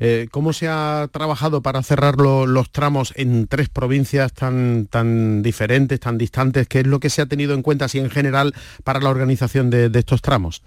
Eh, 0.00 0.28
¿Cómo 0.30 0.52
se 0.52 0.68
ha 0.68 1.08
trabajado 1.12 1.62
para 1.62 1.82
cerrar 1.82 2.16
los 2.16 2.70
tramos 2.70 3.12
en 3.16 3.46
tres 3.46 3.68
provincias 3.68 4.32
tan, 4.32 4.86
tan 4.86 5.42
diferentes, 5.42 6.00
tan 6.00 6.18
distantes? 6.18 6.68
¿Qué 6.68 6.80
es 6.80 6.86
lo 6.86 7.00
que 7.00 7.10
se 7.10 7.22
ha 7.22 7.26
tenido 7.26 7.54
en 7.54 7.62
cuenta 7.62 7.84
así 7.84 7.98
en 7.98 8.10
general 8.10 8.54
para 8.84 9.00
la 9.00 9.10
organización 9.10 9.70
de, 9.70 9.90
estos 9.94 10.22
tramos? 10.22 10.62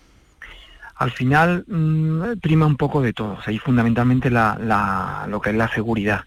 Al 0.98 1.12
final 1.12 1.66
mm, 1.68 2.40
prima 2.42 2.66
un 2.66 2.78
poco 2.78 3.02
de 3.02 3.12
todo, 3.12 3.38
y 3.48 3.58
fundamentalmente 3.58 4.30
la, 4.30 5.26
lo 5.28 5.42
que 5.42 5.50
es 5.50 5.56
la 5.56 5.68
seguridad. 5.68 6.24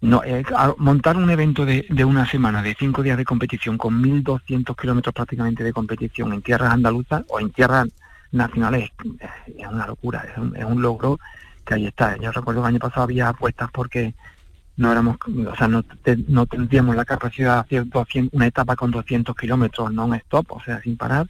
No, 0.00 0.22
eh, 0.24 0.44
montar 0.76 1.16
un 1.16 1.30
evento 1.30 1.64
de, 1.64 1.86
de, 1.88 2.04
una 2.04 2.26
semana, 2.26 2.62
de 2.62 2.76
cinco 2.78 3.02
días 3.02 3.16
de 3.16 3.24
competición, 3.24 3.78
con 3.78 4.02
1.200 4.02 4.76
kilómetros 4.78 5.14
prácticamente 5.14 5.64
de 5.64 5.72
competición 5.72 6.32
en 6.34 6.42
tierras 6.42 6.72
andaluzas 6.72 7.24
o 7.28 7.40
en 7.40 7.50
tierras 7.50 7.88
nacionales, 8.32 8.90
es, 9.18 9.66
una 9.66 9.86
locura, 9.86 10.24
es 10.54 10.64
un, 10.64 10.82
logro 10.82 11.18
que 11.64 11.74
ahí 11.74 11.86
está. 11.86 12.16
Yo 12.18 12.30
recuerdo 12.30 12.60
que 12.60 12.68
el 12.68 12.74
año 12.74 12.80
pasado 12.80 13.04
había 13.04 13.28
apuestas 13.28 13.70
porque 13.72 14.14
no 14.76 14.92
éramos, 14.92 15.16
o 15.26 15.56
sea, 15.56 15.68
no, 15.68 15.84
no 16.28 16.46
tendríamos 16.46 16.94
la 16.94 17.04
capacidad 17.04 17.54
de 17.54 17.60
hacer 17.60 17.88
200, 17.88 18.34
una 18.34 18.46
etapa 18.46 18.76
con 18.76 18.90
200 18.90 19.34
kilómetros 19.34 19.92
non-stop, 19.92 20.52
o 20.52 20.62
sea, 20.62 20.80
sin 20.82 20.96
parar. 20.96 21.26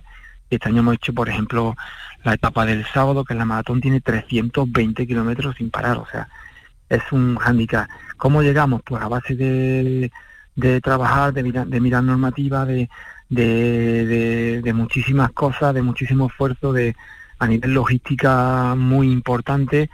Este 0.51 0.69
año 0.69 0.81
hemos 0.81 0.95
hecho, 0.95 1.13
por 1.13 1.29
ejemplo, 1.29 1.77
la 2.25 2.35
etapa 2.35 2.67
del 2.67 2.85
sábado, 2.87 3.25
que 3.25 3.35
en 3.35 3.39
la 3.39 3.45
maratón 3.45 3.81
tiene 3.81 4.01
320 4.01 5.07
kilómetros 5.07 5.57
sin 5.57 5.71
parar, 5.71 5.99
o 5.99 6.07
sea, 6.11 6.29
es 6.89 7.03
un 7.13 7.37
hándicap. 7.37 7.89
¿Cómo 8.17 8.43
llegamos? 8.43 8.83
Pues 8.85 9.03
a 9.03 9.09
base 9.09 9.35
de, 9.35 10.11
de 10.55 10.81
trabajar, 10.81 11.33
de 11.33 11.43
mirar, 11.43 12.03
normativa, 12.03 12.65
de, 12.65 12.89
de, 13.29 14.61
de, 14.63 14.73
muchísimas 14.73 15.31
cosas, 15.33 15.75
de 15.75 15.83
muchísimo 15.83 16.27
esfuerzo, 16.27 16.73
de 16.73 16.97
a 17.39 17.47
nivel 17.47 17.75
logística 17.75 18.75
muy 18.77 19.11
importante 19.11 19.91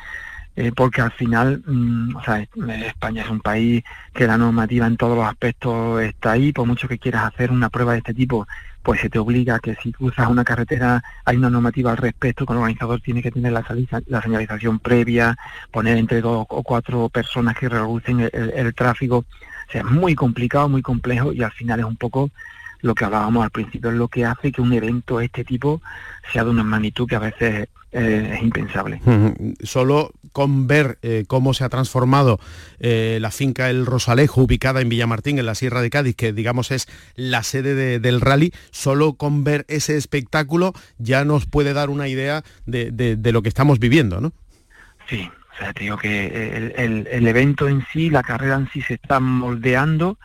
eh, 0.54 0.70
porque 0.74 1.00
al 1.00 1.12
final, 1.12 1.62
mm, 1.64 2.16
o 2.16 2.22
sea, 2.22 2.40
España 2.86 3.22
es 3.22 3.30
un 3.30 3.40
país 3.40 3.82
que 4.12 4.26
la 4.26 4.36
normativa 4.36 4.86
en 4.86 4.98
todos 4.98 5.16
los 5.16 5.26
aspectos 5.26 6.02
está 6.02 6.32
ahí, 6.32 6.52
por 6.52 6.66
mucho 6.66 6.88
que 6.88 6.98
quieras 6.98 7.24
hacer 7.24 7.50
una 7.50 7.70
prueba 7.70 7.92
de 7.92 7.98
este 7.98 8.12
tipo, 8.12 8.46
pues 8.82 9.00
se 9.00 9.08
te 9.08 9.18
obliga 9.18 9.60
que 9.60 9.76
si 9.76 9.92
cruzas 9.92 10.28
una 10.28 10.44
carretera 10.44 11.02
hay 11.24 11.36
una 11.36 11.50
normativa 11.50 11.92
al 11.92 11.96
respecto, 11.96 12.44
que 12.44 12.52
el 12.52 12.58
organizador 12.58 13.00
tiene 13.00 13.22
que 13.22 13.30
tener 13.30 13.52
la, 13.52 13.64
señalización 14.22 14.78
previa, 14.78 15.36
poner 15.70 15.96
entre 15.96 16.20
dos 16.20 16.46
o 16.48 16.62
cuatro 16.62 17.08
personas 17.08 17.56
que 17.56 17.68
reducen 17.68 18.28
el, 18.32 18.74
tráfico, 18.74 19.18
o 19.18 19.72
sea, 19.72 19.82
es 19.82 19.86
muy 19.86 20.14
complicado, 20.14 20.68
muy 20.68 20.82
complejo 20.82 21.32
y 21.32 21.42
al 21.42 21.52
final 21.52 21.80
es 21.80 21.86
un 21.86 21.96
poco 21.96 22.30
lo 22.80 22.94
que 22.94 23.04
hablábamos 23.04 23.44
al 23.44 23.50
principio, 23.50 23.90
es 23.90 23.96
lo 23.96 24.08
que 24.08 24.24
hace 24.24 24.50
que 24.50 24.60
un 24.60 24.72
evento 24.72 25.18
de 25.18 25.26
este 25.26 25.44
tipo 25.44 25.80
sea 26.32 26.42
de 26.44 26.50
una 26.50 26.64
magnitud 26.64 27.08
que 27.08 27.16
a 27.16 27.20
veces 27.20 27.68
es 27.92 28.42
impensable. 28.42 29.00
Solo 29.62 30.12
con 30.32 30.66
ver 30.66 30.98
eh, 31.02 31.24
cómo 31.26 31.54
se 31.54 31.64
ha 31.64 31.68
transformado 31.68 32.40
eh, 32.80 33.18
la 33.20 33.30
finca 33.30 33.70
El 33.70 33.86
Rosalejo, 33.86 34.42
ubicada 34.42 34.80
en 34.80 34.88
Villamartín, 34.88 35.38
en 35.38 35.46
la 35.46 35.54
Sierra 35.54 35.82
de 35.82 35.90
Cádiz, 35.90 36.16
que 36.16 36.32
digamos 36.32 36.70
es 36.70 36.88
la 37.14 37.42
sede 37.42 38.00
del 38.00 38.20
rally, 38.20 38.52
solo 38.70 39.14
con 39.14 39.44
ver 39.44 39.64
ese 39.68 39.96
espectáculo 39.96 40.72
ya 40.98 41.24
nos 41.24 41.46
puede 41.46 41.72
dar 41.72 41.90
una 41.90 42.08
idea 42.08 42.42
de, 42.66 43.18
lo 43.32 43.42
que 43.42 43.48
estamos 43.48 43.78
viviendo, 43.78 44.20
¿no? 44.20 44.32
Sí, 45.08 45.28
o 45.54 45.58
sea, 45.58 45.72
te 45.72 45.84
digo 45.84 45.98
que 45.98 46.72
el, 46.76 47.26
evento 47.26 47.68
en 47.68 47.84
sí, 47.92 48.10
la 48.10 48.22
carrera 48.22 48.56
en 48.56 48.68
sí 48.70 48.82
se 48.82 48.94
está 48.94 49.20
moldeando 49.20 50.18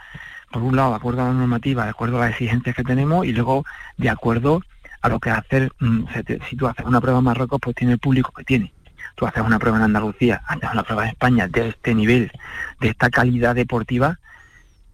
por 0.51 0.63
un 0.63 0.75
lado, 0.75 0.91
de 0.91 0.95
acuerdo 0.95 1.21
a 1.23 1.27
la 1.27 1.33
normativa, 1.33 1.83
de 1.83 1.89
acuerdo 1.89 2.17
a 2.17 2.21
las 2.21 2.31
exigencias 2.31 2.75
que 2.75 2.83
tenemos 2.83 3.25
y 3.25 3.33
luego 3.33 3.65
de 3.97 4.09
acuerdo 4.09 4.61
a 5.01 5.09
lo 5.09 5.19
que 5.19 5.29
hacer, 5.29 5.71
mm, 5.79 6.05
si 6.49 6.55
tú 6.55 6.67
haces 6.67 6.85
una 6.85 7.01
prueba 7.01 7.19
en 7.19 7.25
Marruecos, 7.25 7.59
pues 7.61 7.75
tiene 7.75 7.93
el 7.93 7.99
público 7.99 8.31
que 8.31 8.43
tiene. 8.43 8.73
Tú 9.17 9.25
haces 9.25 9.43
una 9.43 9.59
prueba 9.59 9.77
en 9.77 9.83
Andalucía, 9.83 10.41
haces 10.47 10.69
una 10.71 10.83
prueba 10.83 11.03
en 11.03 11.09
España 11.09 11.47
de 11.49 11.69
este 11.69 11.93
nivel, 11.93 12.31
de 12.79 12.87
esta 12.87 13.09
calidad 13.09 13.55
deportiva, 13.55 14.19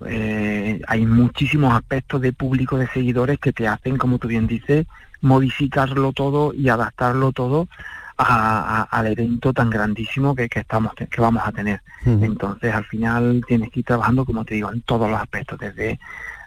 eh, 0.05 0.81
hay 0.87 1.05
muchísimos 1.05 1.73
aspectos 1.73 2.21
de 2.21 2.33
público, 2.33 2.77
de 2.77 2.87
seguidores 2.87 3.39
que 3.39 3.53
te 3.53 3.67
hacen, 3.67 3.97
como 3.97 4.17
tú 4.19 4.27
bien 4.27 4.47
dices, 4.47 4.85
modificarlo 5.21 6.11
todo 6.13 6.53
y 6.53 6.69
adaptarlo 6.69 7.31
todo 7.31 7.67
al 8.15 9.07
evento 9.07 9.53
tan 9.53 9.69
grandísimo 9.69 10.35
que, 10.35 10.47
estamos 10.53 10.93
que 10.93 11.21
vamos 11.21 11.43
a 11.45 11.51
tener. 11.51 11.81
Entonces, 12.05 12.73
al 12.73 12.85
final 12.85 13.43
tienes 13.47 13.71
que 13.71 13.79
ir 13.79 13.85
trabajando, 13.85 14.23
como 14.23 14.45
te 14.45 14.53
digo, 14.53 14.71
en 14.71 14.81
todos 14.81 15.09
los 15.09 15.19
aspectos, 15.19 15.59
desde 15.59 15.99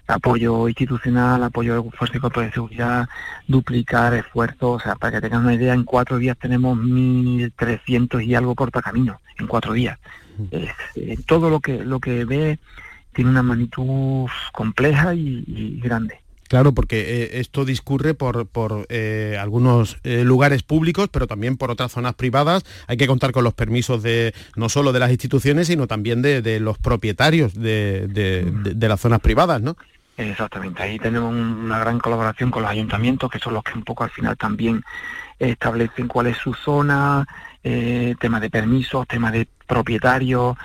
apoyo 0.07 0.69
institucional, 0.69 1.43
apoyo 1.43 1.83
de 1.83 1.91
fuerza 1.91 2.17
y 2.17 2.21
cuerpo 2.21 2.41
de 2.41 2.53
seguridad, 2.53 3.09
duplicar 3.47 4.15
esfuerzos, 4.15 4.77
o 4.77 4.81
sea, 4.81 4.97
para 4.97 5.13
que 5.13 5.21
tengan 5.21 5.43
una 5.43 5.55
idea, 5.55 5.75
en 5.75 5.85
cuatro 5.85 6.19
días 6.19 6.37
tenemos 6.39 6.79
1.300 6.79 8.25
y 8.25 8.35
algo 8.35 8.55
camino 8.55 9.21
en 9.39 9.47
cuatro 9.47 9.73
días. 9.73 9.99
Eh, 10.51 11.19
todo 11.27 11.51
lo 11.51 11.61
que, 11.61 11.85
lo 11.85 11.99
que 11.99 12.25
ve 12.25 12.59
tiene 13.13 13.31
una 13.31 13.43
magnitud 13.43 14.29
compleja 14.53 15.15
y 15.15 15.81
grande. 15.83 16.21
Claro, 16.49 16.73
porque 16.73 17.25
eh, 17.25 17.41
esto 17.41 17.65
discurre 17.65 18.15
por, 18.15 18.47
eh, 18.89 19.37
algunos 19.41 19.99
eh, 20.05 20.23
lugares 20.25 20.63
públicos, 20.63 21.09
pero 21.11 21.27
también 21.27 21.57
por 21.57 21.71
otras 21.71 21.93
zonas 21.93 22.15
privadas. 22.15 22.65
Hay 22.87 22.97
que 22.97 23.07
contar 23.07 23.33
con 23.33 23.45
los 23.45 23.55
permisos 23.55 24.03
de 24.03 24.33
no 24.55 24.69
solo 24.69 24.93
de 24.93 25.01
las 25.01 25.11
instituciones, 25.11 25.67
sino 25.67 25.87
también 25.87 26.23
de, 26.23 26.61
los 26.61 26.79
propietarios 26.79 27.55
de, 27.55 28.77
las 28.79 29.01
zonas 29.01 29.21
privadas, 29.21 29.61
¿no? 29.61 29.77
Exactamente, 30.19 30.83
ahí 30.83 30.99
tenemos 30.99 31.31
una 31.35 31.79
gran 31.79 31.99
colaboración 31.99 32.51
con 32.51 32.63
los 32.63 32.71
ayuntamientos, 32.71 33.31
que 33.31 33.39
son 33.39 33.53
los 33.53 33.63
que 33.63 33.75
un 33.75 33.85
poco 33.85 34.03
al 34.03 34.11
final 34.11 34.35
también 34.37 34.83
establecen 35.39 36.09
cuál 36.09 36.29
es 36.29 36.39
su 36.39 36.55
zona, 36.55 37.27
tema 37.63 38.41
de 38.41 38.49
permisos, 38.49 39.07
tema 39.07 39.31
de 39.31 39.47
propietarios, 39.67 40.57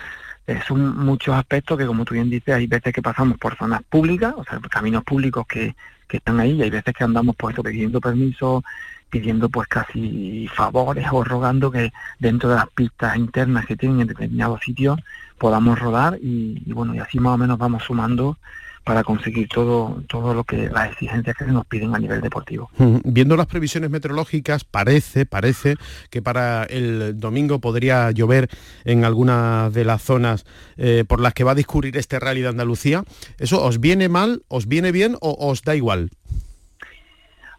son 0.66 0.98
muchos 0.98 1.36
aspectos 1.36 1.78
que, 1.78 1.86
como 1.86 2.06
tú 2.06 2.14
bien 2.14 2.30
dices, 2.30 2.56
hay 2.56 2.68
veces 2.68 2.94
que 2.94 3.02
pasamos 3.02 3.38
por 3.38 3.58
zonas 3.58 3.82
públicas, 3.84 4.34
o 4.38 4.44
sea, 4.46 4.58
caminos 4.70 5.04
públicos 5.04 5.46
que, 5.46 5.76
que 6.08 6.18
están 6.18 6.40
ahí, 6.40 6.52
y 6.54 6.62
hay 6.64 6.70
veces 6.70 6.94
que 6.94 7.04
andamos 7.04 7.36
pues 7.38 7.54
pidiendo 7.62 8.00
permiso, 8.00 8.64
pidiendo 9.10 9.50
pues 9.50 9.68
casi 9.68 10.48
favores 10.54 11.08
o 11.12 11.26
rogando 11.26 11.72
que 11.72 11.92
dentro 12.20 12.50
de 12.50 12.56
las 12.56 12.70
pistas 12.70 13.18
internas 13.18 13.66
que 13.66 13.76
tienen 13.76 14.00
en 14.00 14.08
determinados 14.08 14.62
sitios 14.62 14.98
podamos 15.38 15.78
rodar 15.78 16.18
y 16.22 16.72
bueno, 16.72 16.96
y 16.96 17.00
así 17.00 17.20
más 17.20 17.34
o 17.34 17.38
menos 17.38 17.58
vamos 17.58 17.84
sumando 17.84 18.38
para 18.84 19.04
conseguir 19.04 19.48
todo, 19.48 20.04
todo 20.08 20.34
lo 20.34 20.44
que 20.44 20.70
las 20.70 20.92
exigencias 20.92 21.36
que 21.38 21.46
se 21.46 21.52
nos 21.52 21.66
piden 21.66 21.96
a 21.96 22.00
nivel 22.00 22.22
deportivo. 22.22 22.70
Viendo 23.04 23.36
las 23.36 23.46
previsiones 23.46 23.90
meteorológicas, 23.90 24.64
parece, 24.64 25.26
parece 25.26 25.76
que 26.10 26.22
para 26.22 26.64
el 26.64 27.20
domingo 27.20 27.60
podría 27.60 28.12
llover 28.12 28.50
en 28.84 29.06
algunas 29.06 29.74
de 29.74 29.86
las 29.86 30.02
zonas 30.02 30.46
eh, 30.78 31.04
por 31.08 31.20
las 31.20 31.34
que 31.34 31.44
va 31.44 31.52
a 31.52 31.56
discurrir 31.56 31.98
este 31.98 32.20
rally 32.20 32.42
de 32.42 32.50
Andalucía. 32.50 33.04
¿Eso 33.38 33.64
os 33.64 33.80
viene 33.80 34.10
mal, 34.10 34.44
os 34.48 34.68
viene 34.68 34.92
bien 34.92 35.16
o 35.22 35.36
os 35.40 35.62
da 35.62 35.76
igual? 35.76 36.10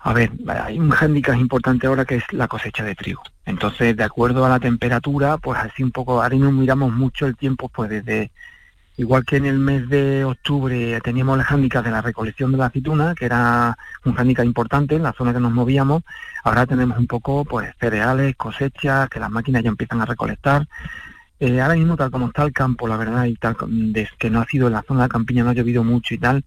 A 0.04 0.12
ver, 0.12 0.32
hay 0.48 0.80
un 0.80 0.90
hándicap 0.90 1.38
importante 1.38 1.86
ahora 1.86 2.04
que 2.04 2.16
es 2.16 2.24
la 2.32 2.48
cosecha 2.48 2.82
de 2.82 2.96
trigo. 2.96 3.22
Entonces, 3.46 3.96
de 3.96 4.02
acuerdo 4.02 4.44
a 4.44 4.48
la 4.48 4.58
temperatura, 4.58 5.38
pues 5.38 5.60
así 5.60 5.84
un 5.84 5.92
poco, 5.92 6.20
ahora 6.20 6.34
no 6.34 6.50
miramos 6.50 6.92
mucho 6.92 7.26
el 7.26 7.36
tiempo, 7.36 7.68
pues 7.68 7.88
desde 7.88 8.32
Igual 8.96 9.24
que 9.24 9.36
en 9.36 9.46
el 9.46 9.58
mes 9.58 9.88
de 9.88 10.24
octubre 10.24 11.00
teníamos 11.02 11.38
el 11.38 11.44
hándicap 11.44 11.84
de 11.84 11.90
la 11.90 12.02
recolección 12.02 12.52
de 12.52 12.58
la 12.58 12.66
aceituna, 12.66 13.14
que 13.14 13.24
era 13.24 13.76
un 14.04 14.14
hándicap 14.14 14.44
importante 14.44 14.96
en 14.96 15.02
la 15.02 15.14
zona 15.14 15.32
que 15.32 15.40
nos 15.40 15.52
movíamos, 15.52 16.02
ahora 16.44 16.66
tenemos 16.66 16.98
un 16.98 17.06
poco 17.06 17.44
pues 17.44 17.72
cereales, 17.80 18.36
cosechas, 18.36 19.08
que 19.08 19.18
las 19.18 19.30
máquinas 19.30 19.62
ya 19.62 19.70
empiezan 19.70 20.02
a 20.02 20.06
recolectar. 20.06 20.68
Eh, 21.40 21.60
ahora 21.60 21.74
mismo, 21.74 21.96
tal 21.96 22.10
como 22.10 22.26
está 22.26 22.42
el 22.42 22.52
campo, 22.52 22.86
la 22.86 22.96
verdad, 22.96 23.24
y 23.24 23.34
tal 23.36 23.56
desde 23.66 24.16
que 24.18 24.30
no 24.30 24.40
ha 24.40 24.46
sido 24.46 24.66
en 24.66 24.74
la 24.74 24.82
zona 24.82 25.04
de 25.04 25.08
campiña, 25.08 25.42
no 25.42 25.50
ha 25.50 25.54
llovido 25.54 25.82
mucho 25.82 26.14
y 26.14 26.18
tal, 26.18 26.44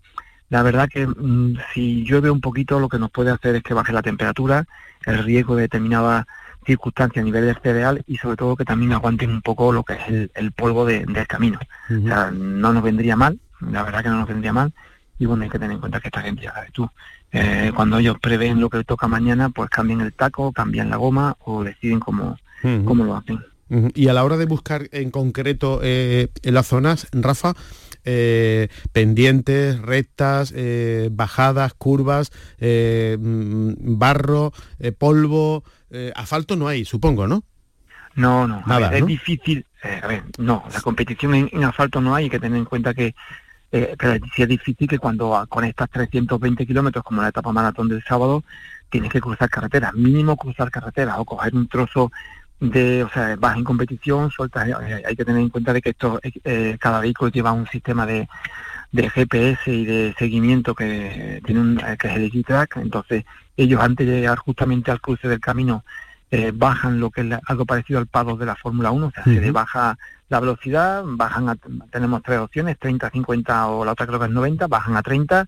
la 0.50 0.62
verdad 0.62 0.88
que 0.88 1.08
mm, 1.08 1.58
si 1.74 2.04
llueve 2.06 2.30
un 2.30 2.42
poquito 2.42 2.80
lo 2.80 2.90
que 2.90 3.00
nos 3.00 3.12
puede 3.12 3.32
hacer 3.32 3.56
es 3.56 3.64
que 3.64 3.74
baje 3.74 3.92
la 3.92 4.04
temperatura, 4.04 4.66
el 5.06 5.24
riesgo 5.24 5.56
de 5.56 5.64
determinada 5.64 6.28
circunstancias 6.66 7.22
a 7.22 7.26
nivel 7.26 7.46
del 7.46 7.58
cereal 7.62 8.04
y 8.08 8.18
sobre 8.18 8.38
todo 8.38 8.56
que 8.56 8.66
también 8.66 8.94
aguanten 8.94 9.30
un 9.30 9.42
poco 9.42 9.72
lo 9.72 9.84
que 9.84 9.94
es 9.94 10.30
el, 10.34 10.52
polvo 10.52 10.86
del 10.86 11.28
camino. 11.28 11.60
O 11.90 12.08
sea, 12.08 12.32
no 12.32 12.74
nos 12.74 12.84
vendría 12.84 13.16
mal, 13.16 13.40
la 13.60 13.84
verdad 13.84 14.04
que 14.04 14.10
no 14.10 14.20
nos 14.20 14.28
vendría 14.28 14.54
mal, 14.54 14.74
y 15.18 15.26
bueno, 15.26 15.44
hay 15.44 15.50
que 15.50 15.60
tener 15.60 15.76
en 15.76 15.80
cuenta 15.80 16.00
que 16.00 16.10
esta 16.10 16.22
gente, 16.22 16.44
ya 16.44 16.54
sabes 16.54 16.72
tú, 16.72 16.90
eh, 17.32 17.72
cuando 17.76 17.98
ellos 17.98 18.18
prevén 18.22 18.60
lo 18.60 18.70
que 18.70 18.84
toca 18.84 19.08
mañana, 19.08 19.50
pues 19.50 19.70
cambian 19.70 20.02
el 20.02 20.14
taco, 20.14 20.52
cambian 20.52 20.90
la 20.90 20.98
goma 20.98 21.36
o 21.40 21.64
deciden 21.64 22.00
cómo, 22.00 22.38
cómo 22.86 23.04
lo 23.04 23.16
hacen. 23.16 23.40
Y 23.94 24.08
a 24.10 24.14
la 24.14 24.24
hora 24.24 24.38
de 24.38 24.46
buscar 24.46 24.88
en 24.92 25.10
concreto 25.10 25.80
eh, 25.84 26.30
en 26.44 26.54
las 26.54 26.68
zonas, 26.68 27.08
Rafa, 27.12 27.54
eh, 28.06 28.70
pendientes, 28.94 29.80
rectas, 29.82 30.54
bajadas, 31.12 31.74
curvas, 31.74 32.32
mm, 32.60 33.98
barro, 33.98 34.54
polvo, 34.98 35.64
eh, 35.98 36.12
asfalto 36.16 36.58
no 36.58 36.68
hay, 36.68 36.84
supongo, 36.84 37.26
¿no? 37.26 37.44
No, 38.16 38.48
no, 38.48 38.64
Nada, 38.66 38.96
es 38.96 39.06
difícil, 39.06 39.66
eh, 39.84 40.02
a 40.04 40.08
ver, 40.08 40.24
no, 40.38 40.64
la 40.74 40.82
competición 40.82 41.36
en, 41.36 41.64
asfalto 41.64 42.02
no 42.02 42.16
hay, 42.16 42.26
hay 42.26 42.30
que 42.30 42.40
tener 42.40 42.58
en 42.58 42.66
cuenta 42.66 42.94
que 42.94 43.16
eh, 43.72 43.96
sí 44.36 44.42
es 44.42 44.48
difícil 44.48 44.88
que 44.88 45.00
cuando 45.00 45.46
conectas 45.48 45.90
320 45.90 46.66
kilómetros 46.66 47.04
como 47.04 47.22
la 47.22 47.30
etapa 47.30 47.54
maratón 47.54 47.88
del 47.88 48.04
sábado, 48.04 48.44
tienes 48.90 49.12
que 49.12 49.22
cruzar 49.22 49.50
carreteras, 49.50 49.94
mínimo 49.94 50.38
cruzar 50.38 50.72
carreteras 50.72 51.18
o 51.18 51.26
coger 51.26 51.56
un 51.56 51.68
trozo 51.68 52.12
de, 52.60 53.04
o 53.04 53.10
sea, 53.10 53.36
vas 53.38 53.58
en 53.58 53.64
competición, 53.64 54.32
sueltas, 54.32 54.68
eh, 54.68 55.04
hay 55.06 55.16
que 55.16 55.26
tener 55.26 55.42
en 55.42 55.50
cuenta 55.50 55.74
de 55.74 55.82
que 55.82 55.90
esto, 55.90 56.20
cada 56.80 57.02
vehículo 57.02 57.32
lleva 57.32 57.52
un 57.52 57.68
sistema 57.68 58.06
de, 58.06 58.28
de 58.92 59.10
GPS 59.10 59.72
y 59.72 59.86
de 59.86 60.16
seguimiento 60.18 60.74
que 60.74 61.42
tiene 61.46 61.62
un, 61.62 61.82
que 62.00 62.08
es 62.08 62.16
el 62.16 62.32
G-Track, 62.32 62.78
entonces 62.78 63.26
ellos 63.58 63.82
antes 63.82 64.08
de 64.08 64.22
llegar 64.22 64.38
justamente 64.38 64.92
al 64.92 65.02
cruce 65.02 65.28
del 65.28 65.40
camino 65.40 65.84
eh, 66.32 66.52
bajan 66.54 67.00
lo 67.00 67.12
que 67.12 67.22
es 67.22 67.28
algo 67.46 67.66
parecido 67.66 68.00
al 68.00 68.08
pado 68.08 68.38
de 68.38 68.46
la 68.46 68.56
Fórmula 68.56 68.92
1, 68.92 69.08
o 69.08 69.12
sea, 69.12 69.24
se 69.24 69.52
baja 69.52 69.98
la 70.30 70.40
velocidad, 70.40 71.04
bajan 71.06 71.50
a, 71.50 71.56
tenemos 71.92 72.24
tres 72.24 72.40
opciones, 72.40 72.80
30, 72.80 73.10
50 73.10 73.68
o 73.68 73.86
la 73.86 73.92
otra 73.92 74.08
creo 74.08 74.20
que 74.20 74.26
es 74.26 74.32
90, 74.32 74.68
bajan 74.68 74.98
a 74.98 75.04
30 75.04 75.48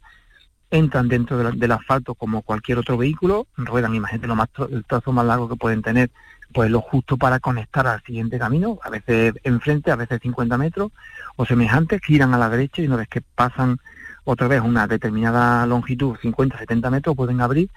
entran 0.69 1.07
dentro 1.07 1.37
del 1.37 1.71
asfalto 1.71 2.15
como 2.15 2.41
cualquier 2.41 2.77
otro 2.79 2.97
vehículo, 2.97 3.47
ruedan, 3.55 3.95
imagínate 3.95 4.27
lo 4.27 4.35
más, 4.35 4.49
el 4.69 4.83
trozo 4.83 5.11
más 5.13 5.25
largo 5.25 5.47
que 5.47 5.55
pueden 5.55 5.81
tener, 5.81 6.11
pues 6.53 6.71
lo 6.71 6.81
justo 6.81 7.17
para 7.17 7.39
conectar 7.39 7.87
al 7.87 8.01
siguiente 8.03 8.39
camino, 8.39 8.79
a 8.83 8.89
veces 8.89 9.33
enfrente, 9.43 9.91
a 9.91 9.95
veces 9.95 10.19
50 10.21 10.57
metros 10.57 10.91
o 11.35 11.45
semejantes, 11.45 12.01
giran 12.03 12.33
a 12.33 12.37
la 12.37 12.49
derecha 12.49 12.81
y 12.81 12.87
una 12.87 12.95
vez 12.95 13.07
que 13.07 13.21
pasan 13.21 13.77
otra 14.23 14.47
vez 14.47 14.61
una 14.61 14.87
determinada 14.87 15.65
longitud, 15.65 16.17
50, 16.21 16.57
70 16.57 16.89
metros, 16.89 17.15
pueden 17.15 17.41
abrir 17.41 17.69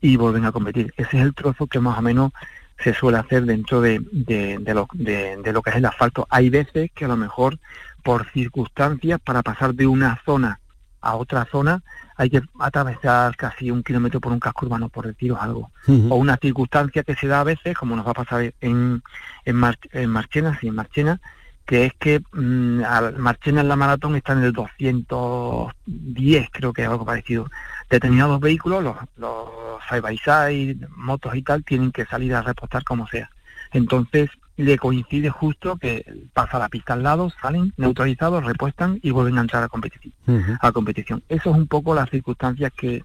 y 0.00 0.16
vuelven 0.16 0.44
a 0.44 0.52
competir. 0.52 0.92
Ese 0.96 1.16
es 1.16 1.22
el 1.22 1.34
trozo 1.34 1.66
que 1.66 1.80
más 1.80 1.98
o 1.98 2.02
menos 2.02 2.32
se 2.78 2.92
suele 2.92 3.18
hacer 3.18 3.44
dentro 3.44 3.80
de, 3.80 4.02
de, 4.12 4.74
lo, 4.74 4.88
de, 4.92 5.52
lo 5.52 5.62
que 5.62 5.70
es 5.70 5.76
el 5.76 5.86
asfalto. 5.86 6.26
Hay 6.30 6.50
veces 6.50 6.90
que 6.94 7.06
a 7.06 7.08
lo 7.08 7.16
mejor 7.16 7.58
por 8.02 8.30
circunstancias, 8.30 9.18
para 9.24 9.42
pasar 9.42 9.74
de 9.74 9.86
una 9.86 10.20
zona 10.24 10.60
a 11.00 11.16
otra 11.16 11.46
zona, 11.46 11.82
hay 12.16 12.30
que 12.30 12.42
atravesar 12.58 13.36
casi 13.36 13.70
un 13.70 13.82
kilómetro 13.82 14.20
por 14.20 14.32
un 14.32 14.40
casco 14.40 14.66
urbano, 14.66 14.88
por 14.88 15.06
deciros 15.06 15.38
algo. 15.40 15.70
O 15.86 16.16
una 16.16 16.36
circunstancia 16.36 17.02
que 17.02 17.14
se 17.14 17.26
da 17.26 17.40
a 17.40 17.44
veces, 17.44 17.76
como 17.76 17.94
nos 17.94 18.06
va 18.06 18.12
a 18.12 18.14
pasar 18.14 18.54
en, 18.60 19.02
en, 19.44 19.62
en 19.92 20.10
Marchena, 20.10 20.58
sí, 20.58 20.68
en 20.68 20.74
Marchena, 20.74 21.20
que 21.66 21.86
es 21.86 21.92
que 21.98 22.22
mmm, 22.32 22.80
Marchena 23.18 23.60
en 23.60 23.68
la 23.68 23.76
maratón 23.76 24.16
está 24.16 24.32
en 24.32 24.44
el 24.44 24.52
210, 24.52 26.48
creo 26.52 26.72
que 26.72 26.82
es 26.82 26.88
algo 26.88 27.04
parecido. 27.04 27.50
Determinados 27.90 28.40
vehículos, 28.40 28.82
los, 28.82 28.96
los 29.16 29.48
side 29.88 30.00
by 30.00 30.18
side, 30.18 30.88
motos 30.96 31.34
y 31.34 31.42
tal, 31.42 31.64
tienen 31.64 31.92
que 31.92 32.06
salir 32.06 32.34
a 32.34 32.42
repostar 32.42 32.82
como 32.84 33.06
sea. 33.08 33.30
Entonces 33.76 34.30
le 34.56 34.78
coincide 34.78 35.28
justo 35.30 35.76
que 35.76 36.04
pasa 36.32 36.58
la 36.58 36.68
pista 36.68 36.94
al 36.94 37.02
lado, 37.02 37.30
salen 37.42 37.72
neutralizados, 37.76 38.44
repuestan 38.44 38.98
y 39.02 39.10
vuelven 39.10 39.38
a 39.38 39.42
entrar 39.42 39.62
a 39.62 39.68
competición. 39.68 40.14
a 40.60 40.72
competición. 40.72 41.22
Eso 41.28 41.50
es 41.50 41.56
un 41.56 41.66
poco 41.66 41.94
las 41.94 42.08
circunstancias 42.08 42.72
que, 42.74 43.04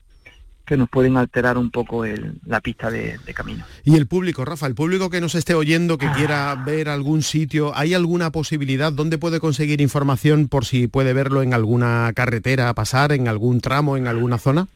que 0.66 0.78
nos 0.78 0.90
pueden 0.90 1.18
alterar 1.18 1.58
un 1.58 1.70
poco 1.70 2.06
el, 2.06 2.40
la 2.46 2.62
pista 2.62 2.90
de, 2.90 3.20
camino. 3.34 3.66
Y 3.84 3.96
el 3.98 4.08
público, 4.08 4.46
Rafa, 4.46 4.68
el 4.68 4.76
público 4.76 5.10
que 5.10 5.20
nos 5.20 5.36
esté 5.36 5.54
oyendo, 5.54 5.98
que 5.98 6.10
quiera 6.12 6.52
ah. 6.52 6.56
ver 6.56 6.88
algún 6.88 7.22
sitio, 7.22 7.76
¿hay 7.76 7.94
alguna 7.94 8.32
posibilidad? 8.32 8.94
¿Dónde 8.94 9.18
puede 9.18 9.42
conseguir 9.42 9.82
información 9.82 10.48
por 10.48 10.66
si 10.66 10.88
puede 10.88 11.12
verlo 11.12 11.44
en 11.44 11.54
alguna 11.54 12.12
carretera 12.16 12.74
pasar, 12.74 13.12
en 13.12 13.28
algún 13.28 13.60
tramo, 13.60 13.98
en 13.98 14.08
alguna 14.08 14.38
zona? 14.38 14.68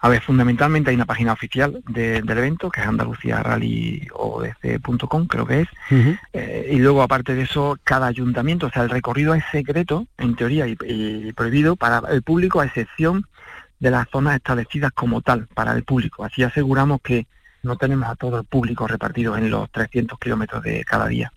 A 0.00 0.08
ver, 0.08 0.22
fundamentalmente 0.22 0.90
hay 0.90 0.96
una 0.96 1.06
página 1.06 1.32
oficial 1.32 1.82
del 1.88 2.28
evento, 2.28 2.70
que 2.70 2.80
es 2.80 2.86
andaluciarallyodc.com, 2.86 5.26
creo 5.26 5.46
que 5.46 5.62
es. 5.62 5.68
Eh, 6.32 6.70
y 6.72 6.78
luego, 6.78 7.02
aparte 7.02 7.34
de 7.34 7.42
eso, 7.42 7.78
cada 7.84 8.06
ayuntamiento, 8.06 8.66
o 8.66 8.70
sea, 8.70 8.82
el 8.82 8.90
recorrido 8.90 9.34
es 9.34 9.44
secreto, 9.50 10.06
en 10.18 10.36
teoría, 10.36 10.66
y, 10.66 10.76
y 10.86 11.32
prohibido 11.32 11.76
para 11.76 12.02
el 12.10 12.22
público, 12.22 12.60
a 12.60 12.66
excepción 12.66 13.26
de 13.78 13.90
las 13.90 14.08
zonas 14.10 14.36
establecidas 14.36 14.92
como 14.92 15.22
tal 15.22 15.46
para 15.48 15.72
el 15.72 15.84
público. 15.84 16.24
Así 16.24 16.42
aseguramos 16.42 17.00
que 17.02 17.26
no 17.66 17.76
tenemos 17.76 18.08
a 18.08 18.14
todo 18.14 18.38
el 18.38 18.44
público 18.44 18.86
repartido 18.86 19.36
en 19.36 19.50
los 19.50 19.70
300 19.70 20.18
kilómetros 20.18 20.62
de 20.62 20.84
cada 20.84 21.08
día. 21.08 21.32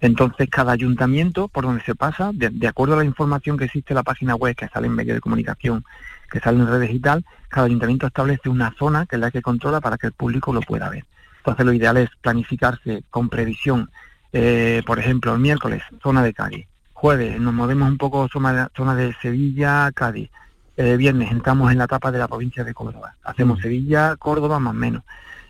Entonces, 0.00 0.48
cada 0.50 0.72
ayuntamiento 0.72 1.48
por 1.48 1.64
donde 1.64 1.82
se 1.84 1.94
pasa, 1.94 2.30
de, 2.32 2.68
acuerdo 2.68 2.94
a 2.94 2.98
la 2.98 3.04
información 3.04 3.58
que 3.58 3.64
existe 3.64 3.92
en 3.92 3.96
la 3.96 4.02
página 4.02 4.36
web, 4.36 4.54
que 4.54 4.68
sale 4.68 4.86
en 4.86 4.94
medios 4.94 5.16
de 5.16 5.20
comunicación, 5.20 5.84
que 6.30 6.40
sale 6.40 6.58
en 6.58 6.66
redes 6.66 6.90
y 6.90 7.00
tal, 7.00 7.24
cada 7.48 7.66
ayuntamiento 7.66 8.06
establece 8.06 8.48
una 8.48 8.74
zona 8.78 9.06
que 9.06 9.16
es 9.16 9.20
la 9.20 9.30
que 9.30 9.42
controla 9.42 9.80
para 9.80 9.98
que 9.98 10.08
el 10.08 10.12
público 10.12 10.52
lo 10.52 10.60
pueda 10.60 10.88
ver. 10.90 11.04
Entonces, 11.38 11.66
lo 11.66 11.72
ideal 11.72 11.96
es 11.98 12.08
planificarse 12.20 13.04
con 13.10 13.28
previsión. 13.28 13.90
Eh, 14.32 14.82
por 14.86 14.98
ejemplo, 14.98 15.32
el 15.34 15.40
miércoles, 15.40 15.82
zona 16.02 16.22
de 16.22 16.32
Cádiz. 16.32 16.66
Jueves, 16.92 17.38
nos 17.40 17.52
movemos 17.52 17.88
un 17.88 17.98
poco 17.98 18.28
zona 18.28 18.70
zona 18.74 18.94
de 18.94 19.14
Sevilla, 19.20 19.90
Cádiz 19.92 20.30
eh, 20.76 20.96
viernes 20.96 21.30
entramos 21.30 21.70
en 21.70 21.78
la 21.78 21.84
etapa 21.84 22.10
de 22.10 22.18
la 22.18 22.28
provincia 22.28 22.64
de 22.64 22.74
Córdoba. 22.74 23.14
Hacemos 23.22 23.58
mm. 23.58 23.62
Sevilla, 23.62 24.16
Córdoba 24.16 24.58
más 24.58 24.72
o 24.72 24.76
menos. 24.76 25.02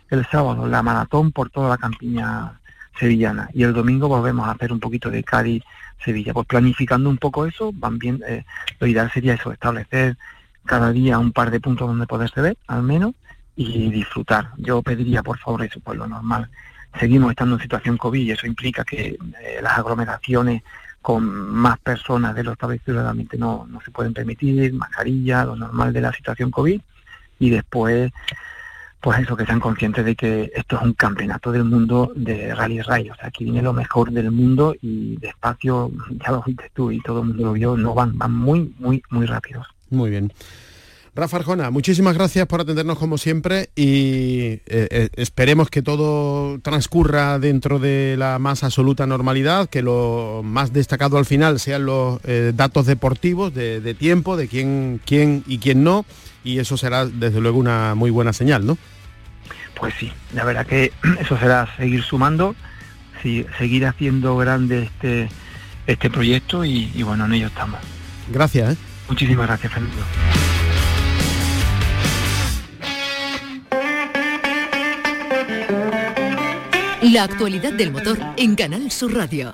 El 0.09 0.25
sábado 0.27 0.67
la 0.67 0.83
maratón 0.83 1.31
por 1.31 1.49
toda 1.49 1.69
la 1.69 1.77
campiña 1.77 2.59
sevillana 2.99 3.49
y 3.53 3.63
el 3.63 3.73
domingo 3.73 4.07
volvemos 4.07 4.47
a 4.47 4.51
hacer 4.51 4.71
un 4.71 4.79
poquito 4.79 5.09
de 5.09 5.23
Cádiz, 5.23 5.63
Sevilla. 6.03 6.33
Pues 6.33 6.45
planificando 6.45 7.09
un 7.09 7.17
poco 7.17 7.45
eso, 7.45 7.71
van 7.73 7.97
bien, 7.97 8.21
eh, 8.27 8.45
lo 8.79 8.87
ideal 8.87 9.11
sería 9.11 9.33
eso, 9.33 9.51
establecer 9.51 10.17
cada 10.65 10.91
día 10.91 11.19
un 11.19 11.31
par 11.31 11.51
de 11.51 11.59
puntos 11.59 11.87
donde 11.87 12.07
poderse 12.07 12.41
ver, 12.41 12.57
al 12.67 12.83
menos, 12.83 13.13
y 13.55 13.89
disfrutar. 13.89 14.49
Yo 14.57 14.81
pediría, 14.81 15.23
por 15.23 15.37
favor, 15.37 15.63
eso, 15.63 15.79
pues 15.79 15.97
lo 15.97 16.07
normal. 16.07 16.49
Seguimos 16.99 17.31
estando 17.31 17.55
en 17.55 17.61
situación 17.61 17.97
COVID 17.97 18.21
y 18.21 18.31
eso 18.31 18.47
implica 18.47 18.83
que 18.83 19.17
eh, 19.41 19.59
las 19.61 19.77
aglomeraciones 19.77 20.63
con 21.01 21.23
más 21.23 21.77
personas 21.79 22.33
de 22.33 22.43
los 22.43 22.53
establecidos 22.53 23.03
realmente 23.03 23.37
no, 23.37 23.67
no 23.69 23.79
se 23.81 23.91
pueden 23.91 24.13
permitir, 24.13 24.73
mascarilla, 24.73 25.45
lo 25.45 25.55
normal 25.55 25.93
de 25.93 26.01
la 26.01 26.11
situación 26.11 26.49
COVID, 26.49 26.81
y 27.37 27.49
después, 27.51 28.11
pues 29.01 29.19
eso, 29.19 29.37
que 29.37 29.45
sean 29.45 29.59
conscientes 29.59 30.03
de 30.03 30.15
que 30.15 30.51
esto 30.55 30.77
es 30.77 30.81
un 30.81 30.93
campeonato 30.93 31.51
del 31.51 31.65
mundo 31.65 32.11
de 32.15 32.55
rally 32.55 32.81
raid, 32.81 33.11
o 33.11 33.15
sea, 33.15 33.27
aquí 33.27 33.43
viene 33.43 33.61
lo 33.61 33.73
mejor 33.73 34.09
del 34.11 34.31
mundo 34.31 34.73
y 34.81 35.17
despacio, 35.17 35.91
ya 36.09 36.31
lo 36.31 36.41
viste 36.41 36.71
tú 36.73 36.89
y 36.89 36.99
todo 37.01 37.21
el 37.21 37.27
mundo 37.27 37.43
lo 37.43 37.53
vio, 37.53 37.77
no 37.77 37.93
van, 37.93 38.17
van 38.17 38.33
muy, 38.33 38.73
muy, 38.79 39.03
muy 39.11 39.27
rápidos. 39.27 39.74
Muy 39.89 40.09
bien. 40.09 40.31
Rafa 41.17 41.37
Arjona, 41.37 41.69
muchísimas 41.71 42.13
gracias 42.13 42.45
por 42.45 42.59
atendernos 42.59 42.99
como 42.99 43.17
siempre 43.17 43.69
y 43.73 44.41
eh, 44.41 44.61
eh, 44.67 45.09
esperemos 45.15 45.69
que 45.69 45.81
todo 45.81 46.59
transcurra 46.59 47.39
dentro 47.39 47.79
de 47.79 48.15
la 48.17 48.37
más 48.37 48.65
absoluta 48.65 49.07
normalidad, 49.07 49.69
que 49.69 49.81
lo 49.81 50.41
más 50.43 50.73
destacado 50.73 51.17
al 51.17 51.25
final 51.25 51.61
sean 51.61 51.85
los 51.85 52.19
eh, 52.25 52.51
datos 52.53 52.85
deportivos 52.85 53.53
de, 53.53 53.93
tiempo, 53.93 54.35
de 54.35 54.49
quién, 54.49 54.99
quién 55.05 55.45
y 55.47 55.59
quién 55.59 55.85
no, 55.85 56.05
y 56.43 56.59
eso 56.59 56.75
será 56.75 57.05
desde 57.05 57.39
luego 57.39 57.59
una 57.59 57.95
muy 57.95 58.11
buena 58.11 58.33
señal, 58.33 58.65
¿no? 58.65 58.77
Pues 59.79 59.93
sí, 59.97 60.11
la 60.33 60.43
verdad 60.43 60.67
que 60.67 60.91
eso 61.21 61.37
será 61.37 61.73
seguir 61.77 62.03
sumando, 62.03 62.57
seguir 63.57 63.85
haciendo 63.85 64.35
grande 64.35 64.83
este, 64.83 65.29
este 65.87 66.09
proyecto 66.09 66.65
y, 66.65 66.91
y 66.93 67.03
bueno, 67.03 67.25
en 67.25 67.35
ello 67.35 67.47
estamos. 67.47 67.79
Gracias. 68.29 68.77
Muchísimas 69.07 69.47
gracias, 69.47 69.73
Fernando. 69.73 70.03
La 77.01 77.23
actualidad 77.23 77.73
del 77.73 77.91
motor 77.91 78.17
en 78.35 78.55
Canal 78.55 78.91
Sur 78.91 79.13
Radio. 79.13 79.53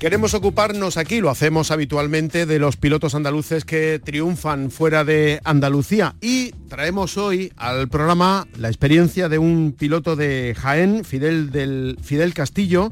Queremos 0.00 0.32
ocuparnos 0.32 0.96
aquí, 0.96 1.20
lo 1.20 1.28
hacemos 1.28 1.70
habitualmente, 1.70 2.46
de 2.46 2.58
los 2.58 2.78
pilotos 2.78 3.14
andaluces 3.14 3.66
que 3.66 4.00
triunfan 4.02 4.70
fuera 4.70 5.04
de 5.04 5.42
Andalucía 5.44 6.14
y 6.22 6.52
traemos 6.70 7.18
hoy 7.18 7.52
al 7.58 7.86
programa 7.88 8.46
la 8.56 8.68
experiencia 8.68 9.28
de 9.28 9.36
un 9.36 9.74
piloto 9.78 10.16
de 10.16 10.56
Jaén, 10.58 11.04
Fidel, 11.04 11.50
del, 11.50 11.98
Fidel 12.02 12.32
Castillo, 12.32 12.90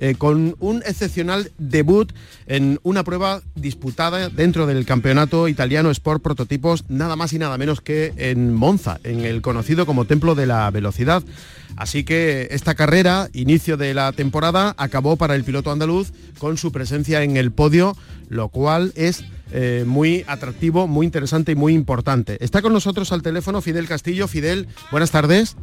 eh, 0.00 0.14
con 0.16 0.56
un 0.58 0.82
excepcional 0.86 1.52
debut 1.58 2.12
en 2.46 2.80
una 2.82 3.04
prueba 3.04 3.42
disputada 3.54 4.30
dentro 4.30 4.66
del 4.66 4.86
campeonato 4.86 5.46
italiano 5.46 5.90
Sport 5.90 6.22
Prototipos, 6.22 6.84
nada 6.88 7.16
más 7.16 7.32
y 7.34 7.38
nada 7.38 7.58
menos 7.58 7.80
que 7.80 8.14
en 8.16 8.52
Monza, 8.52 8.98
en 9.04 9.20
el 9.20 9.42
conocido 9.42 9.84
como 9.84 10.06
Templo 10.06 10.34
de 10.34 10.46
la 10.46 10.70
Velocidad. 10.70 11.22
Así 11.76 12.02
que 12.02 12.48
esta 12.50 12.74
carrera, 12.74 13.28
inicio 13.34 13.76
de 13.76 13.94
la 13.94 14.12
temporada, 14.12 14.74
acabó 14.78 15.16
para 15.16 15.34
el 15.34 15.44
piloto 15.44 15.70
andaluz 15.70 16.12
con 16.38 16.56
su 16.56 16.72
presencia 16.72 17.22
en 17.22 17.36
el 17.36 17.52
podio, 17.52 17.96
lo 18.28 18.48
cual 18.48 18.92
es 18.96 19.24
eh, 19.52 19.84
muy 19.86 20.24
atractivo, 20.26 20.86
muy 20.86 21.06
interesante 21.06 21.52
y 21.52 21.56
muy 21.56 21.74
importante. 21.74 22.42
Está 22.42 22.62
con 22.62 22.72
nosotros 22.72 23.12
al 23.12 23.22
teléfono 23.22 23.60
Fidel 23.60 23.86
Castillo. 23.86 24.28
Fidel, 24.28 24.68
buenas 24.90 25.10
tardes. 25.10 25.56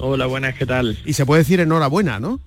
Hola, 0.00 0.26
buenas, 0.26 0.56
¿qué 0.56 0.66
tal? 0.66 0.98
Y 1.04 1.12
se 1.12 1.24
puede 1.24 1.42
decir 1.42 1.60
enhorabuena, 1.60 2.18
¿no? 2.18 2.40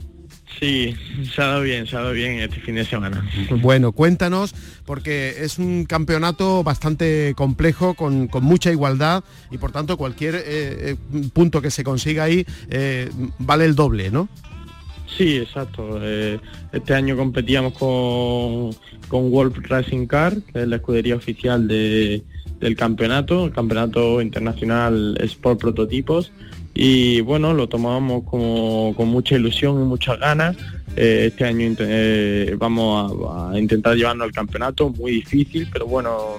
Sí, 0.59 0.95
se 1.35 1.41
ha 1.41 1.47
dado 1.47 1.61
bien, 1.61 1.85
se 1.85 1.95
ha 1.95 1.99
dado 1.99 2.13
bien 2.13 2.39
este 2.39 2.59
fin 2.59 2.75
de 2.75 2.85
semana. 2.85 3.23
Bueno, 3.61 3.91
cuéntanos, 3.91 4.55
porque 4.85 5.35
es 5.39 5.59
un 5.59 5.85
campeonato 5.85 6.63
bastante 6.63 7.33
complejo, 7.35 7.93
con, 7.93 8.29
mucha 8.41 8.71
igualdad 8.71 9.23
y 9.51 9.57
por 9.57 9.71
tanto 9.71 9.97
cualquier 9.97 10.35
eh, 10.35 10.41
eh, 10.47 10.95
punto 11.33 11.61
que 11.61 11.69
se 11.69 11.83
consiga 11.83 12.23
ahí 12.23 12.45
eh, 12.69 13.09
vale 13.39 13.65
el 13.65 13.75
doble, 13.75 14.09
¿no? 14.09 14.29
Sí, 15.15 15.37
exacto. 15.37 16.01
este 16.03 16.93
año 16.93 17.15
competíamos 17.15 17.73
con, 17.73 18.75
con 19.07 19.31
Wolf 19.31 19.57
Racing 19.61 20.05
Car, 20.05 20.35
que 20.53 20.63
es 20.63 20.67
la 20.67 20.77
escudería 20.77 21.15
oficial 21.15 21.67
del 21.67 22.75
campeonato, 22.75 23.45
el 23.45 23.51
campeonato 23.51 24.21
internacional 24.21 25.17
Sport 25.21 25.61
Prototipos 25.61 26.31
y 26.79 27.21
bueno, 27.21 27.55
lo 27.55 27.67
tomábamos 27.67 28.23
como, 28.25 28.93
con 28.95 29.07
mucha 29.07 29.35
ilusión 29.35 29.81
y 29.81 29.85
muchas 29.85 30.19
ganas. 30.19 30.55
Eh, 30.95 31.29
este 31.31 31.43
año 31.43 31.75
eh, 31.79 32.55
vamos 32.55 33.51
a, 33.51 33.57
intentar 33.57 33.95
llevarnos 33.95 34.25
al 34.25 34.31
campeonato, 34.31 34.91
muy 34.91 35.13
difícil, 35.13 35.67
pero 35.73 35.87
bueno, 35.87 36.35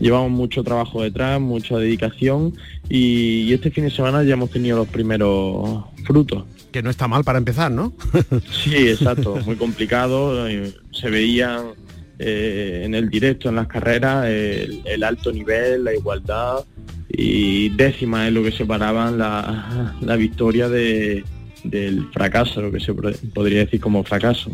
llevamos 0.00 0.30
mucho 0.30 0.64
trabajo 0.64 1.02
detrás, 1.02 1.38
mucha 1.38 1.76
dedicación 1.76 2.54
y, 2.88 3.52
este 3.52 3.70
fin 3.70 3.84
de 3.84 3.90
semana 3.90 4.22
ya 4.22 4.32
hemos 4.32 4.50
tenido 4.50 4.78
los 4.78 4.88
primeros 4.88 5.84
frutos. 6.06 6.44
Que 6.72 6.82
no 6.82 6.88
está 6.88 7.06
mal 7.06 7.22
para 7.22 7.36
empezar, 7.36 7.70
¿no? 7.70 7.92
sí, 8.50 8.74
exacto, 8.74 9.36
muy 9.44 9.56
complicado, 9.56 10.48
eh, 10.48 10.72
se 10.92 11.10
veían 11.10 11.74
eh, 12.18 12.82
en 12.84 12.94
el 12.94 13.08
directo, 13.08 13.48
en 13.48 13.56
las 13.56 13.68
carreras, 13.68 14.26
el, 14.26 15.04
alto 15.04 15.32
nivel, 15.32 15.84
la 15.84 15.94
igualdad 15.94 16.64
y 17.08 17.70
décima 17.70 18.26
es 18.26 18.32
lo 18.32 18.42
que 18.42 18.52
separaban 18.52 19.18
la, 19.18 19.96
la 20.00 20.16
victoria 20.16 20.68
de, 20.68 21.24
del 21.64 22.06
fracaso, 22.12 22.62
lo 22.62 22.72
que 22.72 22.80
se 22.80 22.92
podría 22.94 23.60
decir 23.60 23.80
como 23.80 24.04
fracaso. 24.04 24.50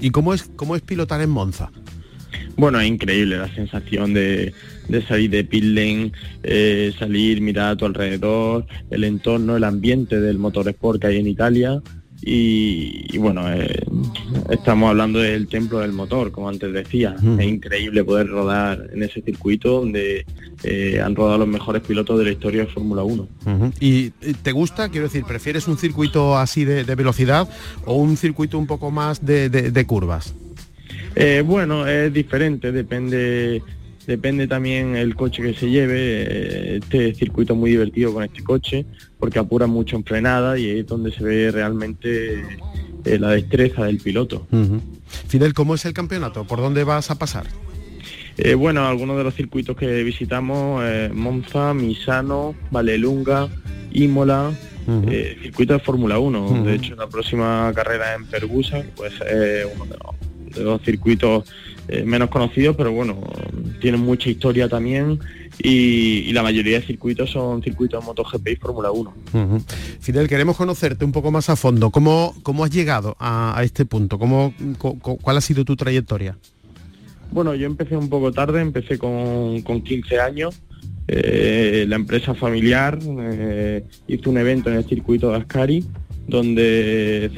¿Y 0.00 0.10
cómo 0.10 0.34
es, 0.34 0.50
cómo 0.56 0.76
es 0.76 0.82
pilotar 0.82 1.20
en 1.20 1.30
Monza? 1.30 1.70
Bueno, 2.56 2.80
es 2.80 2.88
increíble 2.88 3.38
la 3.38 3.54
sensación 3.54 4.12
de, 4.14 4.52
salir 5.06 5.30
de 5.30 5.44
pit 5.44 5.64
lane, 5.64 6.12
eh, 6.42 6.92
salir, 6.98 7.40
mirar 7.40 7.72
a 7.72 7.76
tu 7.76 7.86
alrededor, 7.86 8.66
el 8.90 9.04
entorno, 9.04 9.56
el 9.56 9.64
ambiente 9.64 10.20
del 10.20 10.38
motorsport 10.38 11.00
que 11.00 11.06
hay 11.06 11.18
en 11.18 11.28
Italia. 11.28 11.80
Y, 12.20 13.16
bueno, 13.16 13.50
eh, 13.50 13.84
estamos 14.50 14.90
hablando 14.90 15.20
del 15.20 15.46
templo 15.46 15.78
del 15.78 15.92
motor, 15.92 16.30
como 16.32 16.48
antes 16.48 16.72
decía. 16.72 17.14
Es 17.38 17.46
increíble 17.46 18.04
poder 18.04 18.28
rodar 18.28 18.90
en 18.92 19.02
ese 19.02 19.22
circuito 19.22 19.80
donde 19.80 20.26
eh, 20.64 21.00
han 21.02 21.14
rodado 21.14 21.38
los 21.38 21.48
mejores 21.48 21.82
pilotos 21.82 22.18
de 22.18 22.24
la 22.24 22.32
historia 22.32 22.64
de 22.64 22.66
Fórmula 22.66 23.02
1. 23.02 23.28
¿Y 23.80 24.10
te 24.10 24.52
gusta? 24.52 24.88
Quiero 24.88 25.06
decir, 25.06 25.24
¿prefieres 25.24 25.68
un 25.68 25.78
circuito 25.78 26.36
así 26.36 26.64
de, 26.64 26.82
velocidad 26.94 27.48
o 27.84 27.94
un 27.94 28.16
circuito 28.16 28.58
un 28.58 28.66
poco 28.66 28.90
más 28.90 29.24
de 29.24 29.84
curvas? 29.86 30.34
Eh, 31.14 31.42
bueno, 31.44 31.86
es 31.86 32.12
diferente, 32.12 32.70
depende 32.72 33.62
depende 34.06 34.46
también 34.46 34.96
el 34.96 35.14
coche 35.14 35.42
que 35.42 35.54
se 35.54 35.68
lleve. 35.68 35.96
Eh, 35.98 36.76
este 36.80 37.14
circuito 37.14 37.52
es 37.54 37.58
muy 37.58 37.70
divertido 37.70 38.12
con 38.12 38.24
este 38.24 38.42
coche 38.42 38.86
porque 39.18 39.38
apura 39.38 39.66
mucho 39.66 39.96
en 39.96 40.04
frenada 40.04 40.58
y 40.58 40.68
es 40.70 40.86
donde 40.86 41.12
se 41.12 41.22
ve 41.22 41.50
realmente 41.50 42.42
eh, 43.04 43.18
la 43.18 43.30
destreza 43.30 43.84
del 43.84 43.98
piloto. 43.98 44.46
Fidel, 45.28 45.54
¿cómo 45.54 45.74
es 45.74 45.84
el 45.84 45.92
campeonato? 45.92 46.44
¿Por 46.44 46.60
dónde 46.60 46.84
vas 46.84 47.10
a 47.10 47.18
pasar? 47.18 47.46
bueno, 48.56 48.86
algunos 48.86 49.16
de 49.16 49.24
los 49.24 49.34
circuitos 49.34 49.76
que 49.76 50.04
visitamos, 50.04 50.84
Monza, 51.12 51.74
Misano, 51.74 52.54
Valelunga, 52.70 53.48
Imola, 53.90 54.52
circuito 55.42 55.72
de 55.72 55.80
Fórmula 55.80 56.20
1. 56.20 56.62
De 56.62 56.76
hecho, 56.76 56.94
la 56.94 57.08
próxima 57.08 57.72
carrera 57.74 58.14
en 58.14 58.26
Pergusa, 58.26 58.84
pues 58.94 59.14
es 59.22 59.66
uno 59.74 59.86
de 59.86 59.96
los 59.96 60.28
de 60.54 60.64
los 60.64 60.82
circuitos 60.82 61.44
eh, 61.88 62.02
menos 62.04 62.28
conocidos, 62.30 62.76
pero 62.76 62.92
bueno, 62.92 63.20
tienen 63.80 64.00
mucha 64.00 64.28
historia 64.28 64.68
también 64.68 65.18
y, 65.62 66.32
la 66.32 66.42
mayoría 66.42 66.80
de 66.80 66.86
circuitos 66.86 67.30
son 67.30 67.62
circuitos 67.62 68.00
de 68.00 68.06
MotoGP 68.06 68.48
y 68.48 68.56
Fórmula 68.56 68.90
1. 68.90 69.14
Fidel, 70.00 70.28
queremos 70.28 70.56
conocerte 70.56 71.04
un 71.04 71.12
poco 71.12 71.30
más 71.30 71.50
a 71.50 71.56
fondo. 71.56 71.90
¿Cómo, 71.90 72.34
cómo 72.42 72.64
has 72.64 72.70
llegado 72.70 73.16
a, 73.18 73.60
este 73.64 73.84
punto? 73.84 74.18
¿Cómo, 74.18 74.54
¿Cuál 74.78 75.36
ha 75.36 75.40
sido 75.40 75.64
tu 75.64 75.76
trayectoria? 75.76 76.36
Bueno, 77.30 77.54
yo 77.54 77.66
empecé 77.66 77.96
un 77.96 78.08
poco 78.08 78.32
tarde, 78.32 78.60
empecé 78.60 78.98
con, 78.98 79.62
15 79.62 80.20
años. 80.20 80.60
Eh, 81.08 81.86
la 81.88 81.96
empresa 81.96 82.34
familiar 82.34 82.98
eh, 83.02 83.82
hizo 84.08 84.30
un 84.30 84.38
evento 84.38 84.70
en 84.70 84.76
el 84.76 84.84
circuito 84.84 85.30
de 85.30 85.36
Ascari 85.36 85.84
donde 86.28 87.30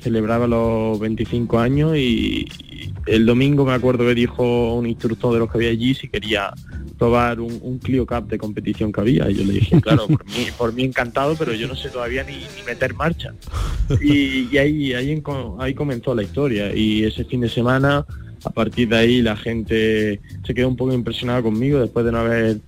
celebraba 0.00 0.46
los 0.46 0.98
25 1.00 1.58
años 1.58 1.96
y 1.96 2.46
el 3.06 3.26
domingo 3.26 3.64
me 3.64 3.72
acuerdo 3.72 4.06
que 4.06 4.14
dijo 4.14 4.74
un 4.74 4.86
instructor 4.86 5.32
de 5.32 5.40
los 5.40 5.50
que 5.50 5.58
había 5.58 5.70
allí 5.70 5.94
si 5.94 6.08
quería 6.08 6.54
probar 6.96 7.40
un, 7.40 7.78
Clio 7.78 8.06
Cup 8.06 8.28
de 8.28 8.38
competición 8.38 8.92
que 8.92 9.00
había. 9.00 9.30
Y 9.30 9.34
yo 9.34 9.44
le 9.44 9.54
dije, 9.54 9.80
claro, 9.82 10.06
por 10.06 10.24
mí, 10.26 10.46
por 10.56 10.72
mí 10.72 10.84
encantado, 10.84 11.34
pero 11.36 11.54
yo 11.54 11.66
no 11.66 11.74
sé 11.74 11.88
todavía 11.88 12.22
ni, 12.22 12.38
meter 12.66 12.94
marcha. 12.94 13.34
Y, 14.00 14.56
ahí, 14.58 14.92
ahí, 14.92 15.22
ahí 15.58 15.74
comenzó 15.74 16.14
la 16.14 16.22
historia. 16.22 16.74
Y 16.74 17.04
ese 17.04 17.24
fin 17.24 17.40
de 17.40 17.48
semana, 17.48 18.04
a 18.44 18.50
partir 18.50 18.88
de 18.88 18.96
ahí, 18.96 19.22
la 19.22 19.36
gente 19.36 20.20
se 20.44 20.54
quedó 20.54 20.68
un 20.68 20.76
poco 20.76 20.92
impresionada 20.92 21.42
conmigo 21.42 21.80
después 21.80 22.04
de 22.04 22.12
no 22.12 22.18
haber 22.18 22.60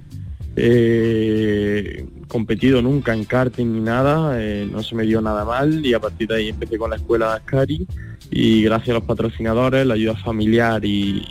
eh, 0.57 2.07
competido 2.29 2.83
nunca 2.83 3.15
en 3.15 3.25
karting 3.25 3.67
ni 3.73 3.81
nada, 3.81 4.41
eh, 4.41 4.69
no 4.71 4.83
se 4.83 4.95
me 4.95 5.05
dio 5.05 5.21
nada 5.21 5.45
mal 5.45 5.85
y 5.85 5.95
a 5.95 6.01
partir 6.01 6.29
de 6.29 6.37
ahí 6.37 6.49
empecé 6.49 6.79
con 6.79 6.91
la 6.91 6.97
escuela 6.97 7.31
de 7.31 7.37
Ascari 7.37 7.87
y 8.31 8.63
gracias 8.63 8.91
a 8.91 8.99
los 9.01 9.05
patrocinadores, 9.05 9.87
la 9.87 9.95
ayuda 9.95 10.17
familiar 10.17 10.85
y, 10.85 11.23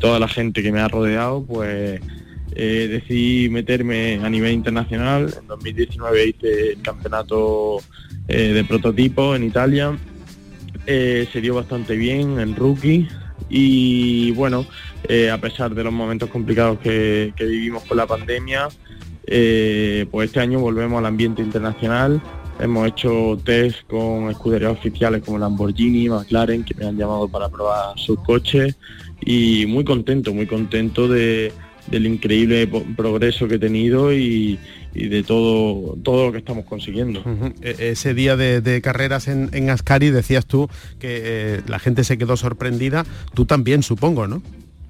toda 0.00 0.18
la 0.18 0.28
gente 0.28 0.62
que 0.62 0.70
me 0.70 0.80
ha 0.80 0.88
rodeado, 0.88 1.44
pues 1.44 2.00
eh, 2.54 2.88
decidí 2.90 3.48
meterme 3.48 4.20
a 4.22 4.28
nivel 4.28 4.52
internacional. 4.52 5.32
En 5.40 5.46
2019 5.46 6.26
hice 6.26 6.72
el 6.72 6.82
campeonato 6.82 7.78
eh, 8.28 8.52
de 8.52 8.64
prototipo 8.64 9.34
en 9.34 9.44
Italia. 9.44 9.96
se 10.84 11.40
dio 11.40 11.54
bastante 11.54 11.96
bien 11.96 12.38
en 12.38 12.54
rookie 12.54 13.08
y 13.56 14.32
bueno, 14.32 14.66
a 15.32 15.38
pesar 15.38 15.74
de 15.74 15.84
los 15.84 15.92
momentos 15.92 16.28
complicados 16.30 16.78
que 16.80 17.32
vivimos 17.38 17.84
con 17.84 17.96
la 17.96 18.06
pandemia, 18.06 18.68
eh, 19.26 20.06
pues 20.10 20.26
este 20.26 20.40
año 20.40 20.60
volvemos 20.60 20.98
al 20.98 21.06
ambiente 21.06 21.42
internacional. 21.42 22.20
Hemos 22.60 22.88
hecho 22.88 23.38
test 23.44 23.86
con 23.88 24.30
escuderías 24.30 24.72
oficiales 24.72 25.22
como 25.24 25.38
Lamborghini, 25.38 26.08
McLaren, 26.08 26.64
que 26.64 26.74
me 26.74 26.86
han 26.86 26.96
llamado 26.96 27.28
para 27.28 27.48
probar 27.48 27.98
sus 27.98 28.18
coches 28.20 28.76
y 29.20 29.66
muy 29.66 29.84
contento, 29.84 30.32
muy 30.32 30.46
contento 30.46 31.08
de, 31.08 31.52
del 31.88 32.06
increíble 32.06 32.68
progreso 32.96 33.48
que 33.48 33.56
he 33.56 33.58
tenido 33.58 34.12
y, 34.12 34.58
de 34.94 35.22
todo, 35.22 35.96
todo 36.02 36.26
lo 36.26 36.32
que 36.32 36.38
estamos 36.38 36.64
consiguiendo. 36.64 37.22
E, 37.62 37.90
ese 37.90 38.14
día 38.14 38.36
de, 38.36 38.80
carreras 38.82 39.28
en, 39.28 39.70
Ascari 39.70 40.10
decías 40.10 40.46
tú 40.46 40.68
que 40.98 41.20
eh, 41.22 41.60
la 41.66 41.78
gente 41.78 42.04
se 42.04 42.16
quedó 42.16 42.36
sorprendida, 42.36 43.04
tú 43.34 43.44
también 43.44 43.82
supongo, 43.82 44.26
¿no? 44.26 44.42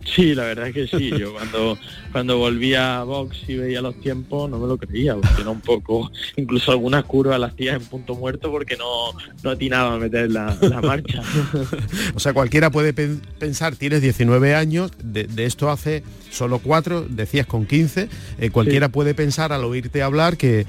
Sí, 0.04 0.34
la 0.34 0.44
verdad 0.44 0.68
es 0.68 0.74
que 0.74 0.86
sí. 0.86 1.10
Yo 1.18 1.32
cuando, 1.32 1.78
cuando 2.12 2.38
volví 2.38 2.74
a 2.74 3.02
Vox 3.02 3.38
y 3.48 3.56
veía 3.56 3.80
los 3.80 3.98
tiempos 4.00 4.50
no 4.50 4.58
me 4.58 4.66
lo 4.66 4.76
creía, 4.76 5.14
porque 5.14 5.40
era 5.40 5.50
un 5.50 5.60
poco, 5.60 6.10
incluso 6.36 6.72
algunas 6.72 7.04
curvas 7.04 7.40
las 7.40 7.52
hacía 7.52 7.74
en 7.74 7.84
punto 7.84 8.14
muerto 8.14 8.50
porque 8.50 8.76
no, 8.76 9.12
no 9.42 9.50
atinaba 9.50 9.94
a 9.94 9.98
meter 9.98 10.30
la, 10.30 10.56
marcha. 10.82 11.22
o 12.14 12.20
sea, 12.20 12.32
cualquiera 12.32 12.70
puede 12.70 12.92
pensar, 12.92 13.76
tienes 13.76 14.02
19 14.02 14.54
años, 14.54 14.92
de, 15.02 15.26
esto 15.44 15.70
hace 15.70 16.02
solo 16.30 16.58
cuatro, 16.58 17.06
decías 17.08 17.46
con 17.46 17.66
15, 17.66 18.08
eh, 18.38 18.50
cualquiera 18.50 18.88
puede 18.88 19.14
pensar 19.14 19.52
al 19.52 19.64
oírte 19.64 20.02
hablar 20.02 20.36
que, 20.36 20.66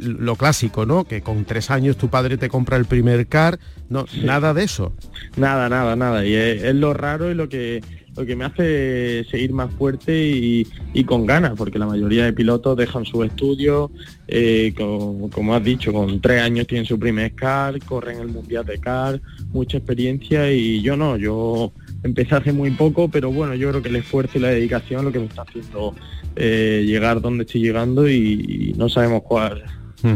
lo 0.00 0.36
clásico, 0.36 0.86
¿no? 0.86 1.04
Que 1.04 1.20
con 1.22 1.44
tres 1.44 1.70
años 1.70 1.96
tu 1.96 2.08
padre 2.08 2.36
te 2.36 2.48
compra 2.48 2.76
el 2.76 2.84
primer 2.84 3.26
car, 3.26 3.58
no, 3.88 4.06
nada 4.22 4.54
de 4.54 4.64
eso. 4.64 4.92
Nada, 5.36 5.68
nada, 5.68 5.96
nada. 5.96 6.24
Y 6.24 6.34
es 6.34 6.74
lo 6.74 6.94
raro 6.94 7.30
y 7.30 7.34
lo 7.34 7.48
que 7.48 7.82
lo 8.16 8.24
que 8.24 8.36
me 8.36 8.44
hace 8.44 9.24
seguir 9.30 9.52
más 9.52 9.72
fuerte 9.74 10.12
y, 10.14 11.04
con 11.04 11.26
ganas, 11.26 11.52
porque 11.56 11.78
la 11.78 11.86
mayoría 11.86 12.24
de 12.24 12.32
pilotos 12.32 12.76
dejan 12.76 13.04
su 13.04 13.22
estudio, 13.24 13.90
eh, 14.28 14.72
como 14.76 15.54
has 15.54 15.64
dicho, 15.64 15.92
con 15.92 16.20
tres 16.20 16.42
años 16.42 16.66
tienen 16.66 16.86
su 16.86 16.98
primer 16.98 17.34
car, 17.34 17.78
corren 17.84 18.20
el 18.20 18.28
mundial 18.28 18.64
de 18.64 18.78
car, 18.78 19.20
mucha 19.52 19.78
experiencia 19.78 20.50
y 20.52 20.80
yo 20.80 20.96
no, 20.96 21.16
yo 21.16 21.72
empecé 22.02 22.34
hace 22.34 22.52
muy 22.52 22.70
poco, 22.70 23.08
pero 23.08 23.30
bueno, 23.30 23.54
yo 23.54 23.70
creo 23.70 23.82
que 23.82 23.88
el 23.88 23.96
esfuerzo 23.96 24.38
y 24.38 24.42
la 24.42 24.48
dedicación 24.48 25.00
es 25.00 25.04
lo 25.06 25.12
que 25.12 25.18
me 25.18 25.26
está 25.26 25.42
haciendo 25.42 25.94
eh, 26.36 26.84
llegar 26.86 27.20
donde 27.20 27.44
estoy 27.44 27.62
llegando 27.62 28.08
y 28.08 28.74
no 28.76 28.88
sabemos 28.88 29.22
cuál 29.22 29.64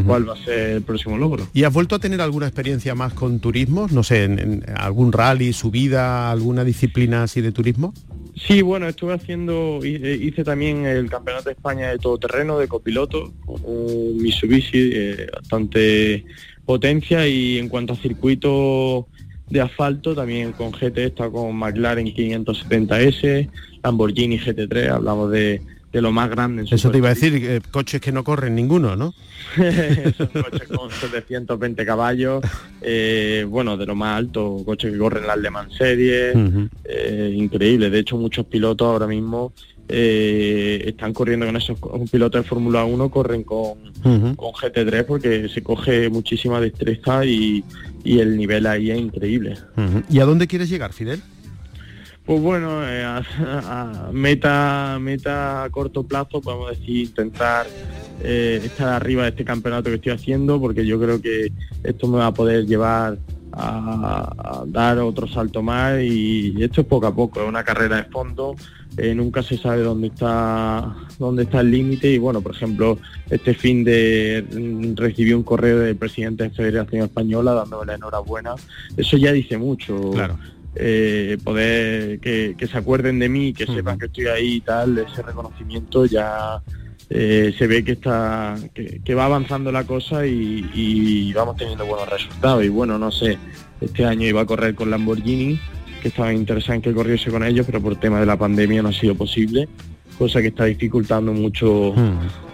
cuál 0.05 0.29
va 0.29 0.33
a 0.33 0.37
ser 0.37 0.69
el 0.71 0.81
próximo 0.81 1.17
logro. 1.17 1.47
¿Y 1.53 1.63
has 1.63 1.73
vuelto 1.73 1.95
a 1.95 1.99
tener 1.99 2.21
alguna 2.21 2.47
experiencia 2.47 2.95
más 2.95 3.13
con 3.13 3.39
turismo? 3.39 3.87
No 3.91 4.03
sé, 4.03 4.23
en, 4.23 4.63
algún 4.75 5.11
rally, 5.11 5.53
subida, 5.53 6.31
alguna 6.31 6.63
disciplina 6.63 7.23
así 7.23 7.41
de 7.41 7.51
turismo? 7.51 7.93
Sí, 8.35 8.61
bueno, 8.61 8.87
estuve 8.87 9.13
haciendo, 9.13 9.79
hice 9.83 10.43
también 10.43 10.85
el 10.85 11.09
Campeonato 11.09 11.45
de 11.45 11.53
España 11.53 11.89
de 11.89 11.97
Todoterreno, 11.97 12.57
de 12.57 12.67
copiloto, 12.67 13.33
con 13.45 13.61
un 13.63 14.17
Mitsubishi 14.21 14.91
eh, 14.93 15.27
bastante 15.33 16.25
potencia 16.65 17.27
y 17.27 17.57
en 17.57 17.67
cuanto 17.67 17.93
a 17.93 17.95
circuito 17.95 19.07
de 19.49 19.61
asfalto, 19.61 20.15
también 20.15 20.53
con 20.53 20.71
GT, 20.71 20.97
está 20.99 21.29
con 21.29 21.55
McLaren 21.55 22.07
570S, 22.07 23.49
Lamborghini 23.83 24.39
GT3, 24.39 24.89
hablamos 24.89 25.31
de 25.31 25.61
de 25.91 26.01
lo 26.01 26.11
más 26.11 26.29
grande. 26.29 26.65
Eso 26.69 26.91
te 26.91 26.97
iba 26.99 27.07
a 27.07 27.13
decir, 27.13 27.33
eh, 27.35 27.61
coches 27.71 27.99
que 27.99 28.11
no 28.11 28.23
corren 28.23 28.55
ninguno, 28.55 28.95
¿no? 28.95 29.13
Son 30.17 30.27
coches 30.27 30.67
con 30.67 30.91
720 31.01 31.85
caballos, 31.85 32.43
eh, 32.81 33.45
bueno, 33.47 33.77
de 33.77 33.85
lo 33.85 33.95
más 33.95 34.17
alto, 34.17 34.61
coches 34.65 34.91
que 34.91 34.97
corren 34.97 35.25
las 35.25 35.37
Le 35.37 35.49
Mans 35.49 35.75
Series, 35.75 36.35
eh, 36.83 37.33
increíble. 37.35 37.89
De 37.89 37.99
hecho, 37.99 38.17
muchos 38.17 38.45
pilotos 38.45 38.87
ahora 38.87 39.07
mismo 39.07 39.53
están 39.91 41.13
corriendo 41.13 41.47
con 41.47 41.55
esos 41.55 41.79
pilotos 42.11 42.43
de 42.43 42.47
Fórmula 42.47 42.85
1, 42.85 43.09
corren 43.09 43.43
con, 43.43 43.73
con 44.03 44.51
GT3 44.53 45.03
porque 45.03 45.49
se 45.49 45.63
coge 45.63 46.09
muchísima 46.09 46.61
destreza 46.61 47.25
y, 47.25 47.63
y 48.03 48.19
el 48.19 48.37
nivel 48.37 48.67
ahí 48.67 48.91
es 48.91 48.99
increíble. 48.99 49.57
¿Y 50.07 50.19
a 50.19 50.25
dónde 50.25 50.45
quieres 50.45 50.69
llegar, 50.69 50.93
Fidel? 50.93 51.23
Pues 52.29 52.43
bueno, 52.43 52.87
eh, 52.87 53.03
a, 53.03 54.11
meta, 54.13 54.99
meta 55.01 55.63
a 55.63 55.69
corto 55.71 56.03
plazo, 56.03 56.39
podemos 56.39 56.69
decir, 56.69 57.07
intentar 57.07 57.65
eh, 58.21 58.61
estar 58.63 58.89
arriba 58.89 59.23
de 59.23 59.29
este 59.29 59.43
campeonato 59.43 59.89
que 59.89 59.95
estoy 59.95 60.11
haciendo, 60.11 60.61
porque 60.61 60.85
yo 60.85 60.99
creo 60.99 61.19
que 61.19 61.51
esto 61.83 62.07
me 62.07 62.19
va 62.19 62.27
a 62.27 62.31
poder 62.31 62.67
llevar 62.67 63.17
a, 63.51 64.63
dar 64.67 64.99
otro 64.99 65.27
salto 65.27 65.63
más 65.63 66.03
y, 66.03 66.53
esto 66.61 66.81
es 66.81 66.87
poco 66.87 67.07
a 67.07 67.15
poco, 67.15 67.41
es 67.41 67.49
una 67.49 67.63
carrera 67.63 67.95
de 67.95 68.03
fondo, 68.03 68.55
eh, 68.95 69.15
nunca 69.15 69.41
se 69.41 69.57
sabe 69.57 69.81
dónde 69.81 70.09
está 70.09 70.95
dónde 71.17 71.43
está 71.43 71.61
el 71.61 71.71
límite 71.71 72.11
y 72.11 72.19
bueno, 72.19 72.41
por 72.41 72.53
ejemplo, 72.53 72.99
este 73.31 73.55
fin 73.55 73.83
de 73.83 74.45
recibí 74.95 75.33
un 75.33 75.41
correo 75.41 75.79
del 75.79 75.95
presidente 75.95 76.43
de 76.43 76.51
Federación 76.51 77.05
Española 77.05 77.53
dándome 77.53 77.87
la 77.87 77.95
enhorabuena, 77.95 78.53
eso 78.97 79.17
ya 79.17 79.31
dice 79.31 79.57
mucho. 79.57 80.11
Eh, 80.75 81.37
poder 81.43 82.19
que, 82.19 82.55
se 82.59 82.77
acuerden 82.77 83.19
de 83.19 83.27
mí, 83.27 83.53
que 83.53 83.65
sepan 83.65 83.97
que 83.97 84.05
estoy 84.05 84.27
ahí 84.27 84.53
y 84.55 84.61
tal, 84.61 84.97
ese 84.99 85.23
reconocimiento 85.23 86.05
ya 86.05 86.61
eh, 87.09 87.55
se 87.57 87.65
ve 87.65 87.83
que 87.83 87.93
está 87.93 88.55
que, 88.73 89.15
va 89.15 89.25
avanzando 89.25 89.71
la 89.71 89.83
cosa 89.83 90.27
y, 90.27 91.33
vamos 91.33 91.57
teniendo 91.57 91.85
buenos 91.85 92.07
resultados. 92.07 92.63
Y 92.63 92.69
bueno 92.69 92.99
no 92.99 93.11
sé 93.11 93.37
este 93.81 94.05
año 94.05 94.27
iba 94.27 94.41
a 94.41 94.45
correr 94.45 94.75
con 94.75 94.91
Lamborghini 94.91 95.59
que 96.01 96.09
estaba 96.09 96.33
interesado 96.33 96.75
en 96.75 96.81
que 96.81 96.93
corriese 96.93 97.31
con 97.31 97.43
ellos 97.43 97.65
pero 97.65 97.81
por 97.81 97.95
tema 97.95 98.19
de 98.19 98.25
la 98.25 98.37
pandemia 98.37 98.81
no 98.81 98.89
ha 98.89 98.93
sido 98.93 99.15
posible 99.15 99.67
cosa 100.17 100.41
que 100.41 100.47
está 100.47 100.65
dificultando 100.65 101.33
mucho 101.33 101.93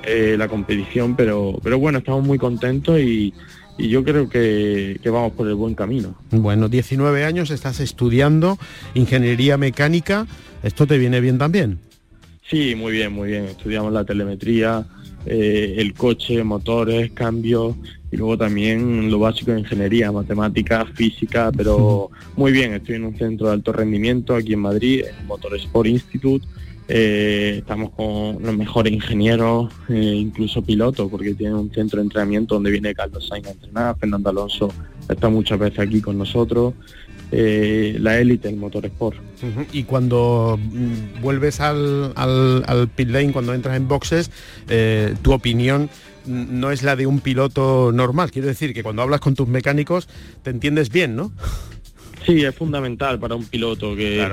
eh, 0.03 0.35
la 0.37 0.47
competición 0.47 1.15
pero 1.15 1.59
pero 1.63 1.79
bueno 1.79 1.97
estamos 1.97 2.23
muy 2.23 2.37
contentos 2.37 2.99
y, 2.99 3.33
y 3.77 3.89
yo 3.89 4.03
creo 4.03 4.29
que, 4.29 4.99
que, 5.01 5.09
vamos 5.09 5.33
por 5.33 5.47
el 5.47 5.55
buen 5.55 5.75
camino. 5.75 6.15
Bueno, 6.31 6.69
19 6.69 7.25
años, 7.25 7.51
estás 7.51 7.79
estudiando 7.79 8.57
ingeniería 8.93 9.57
mecánica, 9.57 10.27
¿esto 10.63 10.87
te 10.87 10.97
viene 10.97 11.19
bien 11.19 11.37
también? 11.37 11.79
Sí, 12.49 12.75
muy 12.75 12.91
bien, 12.91 13.11
muy 13.11 13.29
bien. 13.29 13.45
Estudiamos 13.45 13.91
la 13.91 14.05
telemetría, 14.05 14.85
eh, 15.25 15.75
el 15.77 15.93
coche, 15.93 16.43
motores, 16.43 17.11
cambios 17.11 17.75
y 18.11 18.17
luego 18.17 18.37
también 18.37 19.09
lo 19.09 19.17
básico 19.17 19.51
de 19.51 19.61
ingeniería, 19.61 20.11
matemáticas, 20.11 20.87
física, 20.93 21.51
pero 21.55 22.11
muy 22.35 22.51
bien. 22.51 22.73
Estoy 22.73 22.95
en 22.95 23.05
un 23.05 23.17
centro 23.17 23.47
de 23.47 23.53
alto 23.53 23.73
rendimiento 23.73 24.35
aquí 24.35 24.53
en 24.53 24.59
Madrid, 24.59 25.05
en 25.05 25.25
Motor 25.25 25.55
Sport 25.55 25.89
Institute. 25.89 26.47
Eh, 26.87 27.55
estamos 27.59 27.89
con 27.91 28.43
los 28.43 28.55
mejores 28.55 28.93
ingenieros, 28.93 29.73
eh, 29.89 29.95
incluso 29.95 30.61
pilotos, 30.61 31.09
porque 31.09 31.33
tienen 31.33 31.55
un 31.55 31.71
centro 31.71 31.97
de 31.97 32.03
entrenamiento 32.03 32.55
donde 32.55 32.69
viene 32.69 32.93
Carlos 32.93 33.27
Sainz 33.27 33.47
a 33.47 33.51
entrenar, 33.51 33.97
Fernando 33.97 34.29
Alonso 34.29 34.71
está 35.09 35.29
muchas 35.29 35.57
veces 35.59 35.79
aquí 35.79 36.01
con 36.01 36.17
nosotros. 36.17 36.73
Eh, 37.31 37.97
la 37.99 38.19
élite, 38.19 38.49
el 38.49 38.55
motor 38.55 38.85
sport. 38.85 39.17
Y 39.73 39.83
cuando 39.83 40.59
mm, 40.61 41.21
vuelves 41.21 41.59
al, 41.59 42.13
al, 42.15 42.87
pit 42.95 43.09
lane, 43.09 43.31
cuando 43.31 43.53
entras 43.53 43.77
en 43.77 43.87
boxes, 43.87 44.29
tu 45.23 45.33
opinión 45.33 45.89
no 46.27 46.71
es 46.71 46.83
la 46.83 46.95
de 46.95 47.07
un 47.07 47.19
piloto 47.19 47.91
normal. 47.91 48.31
Quiero 48.31 48.47
decir 48.47 48.73
que 48.73 48.83
cuando 48.83 49.01
hablas 49.01 49.21
con 49.21 49.33
tus 49.33 49.47
mecánicos 49.47 50.07
te 50.43 50.51
entiendes 50.51 50.89
bien, 50.89 51.15
¿no? 51.15 51.31
Sí, 52.25 52.43
es 52.43 52.55
fundamental 52.55 53.19
para 53.19 53.35
un 53.35 53.45
piloto 53.45 53.95
que, 53.95 54.25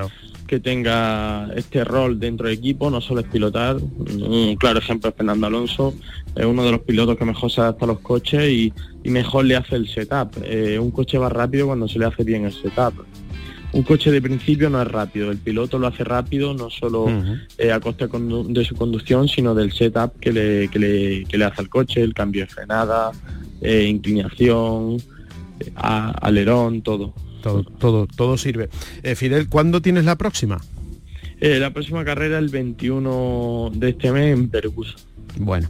que 0.53 0.59
tenga 0.59 1.49
este 1.55 1.83
rol 1.83 2.19
dentro 2.19 2.47
del 2.47 2.59
equipo, 2.59 2.91
no 2.91 3.01
solo 3.01 3.21
es 3.21 3.27
pilotar. 3.27 3.77
Un 3.77 4.55
claro 4.55 4.77
ejemplo 4.77 5.09
es 5.09 5.15
Fernando 5.15 5.47
Alonso, 5.47 5.95
es 6.35 6.45
uno 6.45 6.63
de 6.63 6.71
los 6.71 6.81
pilotos 6.81 7.17
que 7.17 7.25
mejor 7.25 7.49
se 7.49 7.61
adapta 7.61 7.85
a 7.85 7.87
los 7.87 8.01
coches 8.01 8.47
y, 8.51 8.71
mejor 9.03 9.45
le 9.45 9.55
hace 9.55 9.77
el 9.77 9.87
setup. 9.87 10.37
Eh, 10.43 10.77
un 10.77 10.91
coche 10.91 11.17
va 11.17 11.27
rápido 11.29 11.65
cuando 11.65 11.87
se 11.87 11.97
le 11.97 12.05
hace 12.05 12.23
bien 12.23 12.45
el 12.45 12.53
setup. 12.53 12.93
Un 13.71 13.81
coche 13.81 14.11
de 14.11 14.21
principio 14.21 14.69
no 14.69 14.79
es 14.79 14.87
rápido, 14.87 15.31
el 15.31 15.39
piloto 15.39 15.79
lo 15.79 15.87
hace 15.87 16.03
rápido 16.03 16.53
no 16.53 16.69
solo 16.69 17.07
eh, 17.57 17.71
a 17.71 17.79
costa 17.79 18.07
de 18.07 18.63
su 18.63 18.75
conducción, 18.75 19.27
sino 19.27 19.55
del 19.55 19.71
setup 19.71 20.19
que 20.19 20.31
le, 20.31 20.67
que 20.67 20.77
le, 20.77 21.25
que 21.25 21.35
le 21.39 21.45
hace 21.45 21.61
al 21.61 21.69
coche, 21.69 22.03
el 22.03 22.13
cambio 22.13 22.43
de 22.43 22.47
frenada, 22.47 23.11
eh, 23.59 23.87
inclinación, 23.89 24.97
alerón, 25.73 26.83
todo. 26.83 27.15
Todo, 27.43 27.63
todo, 27.63 28.07
todo 28.07 28.37
sirve. 28.37 28.69
Fidel, 29.15 29.49
¿cuándo 29.49 29.81
tienes 29.81 30.05
la 30.05 30.15
próxima? 30.17 30.61
la 31.39 31.71
próxima 31.71 32.05
carrera 32.05 32.39
el 32.39 32.47
21 32.47 33.71
de 33.75 33.89
este 33.89 34.11
mes 34.13 34.33
en 34.33 34.47
Pergus. 34.47 34.95
Bueno. 35.37 35.69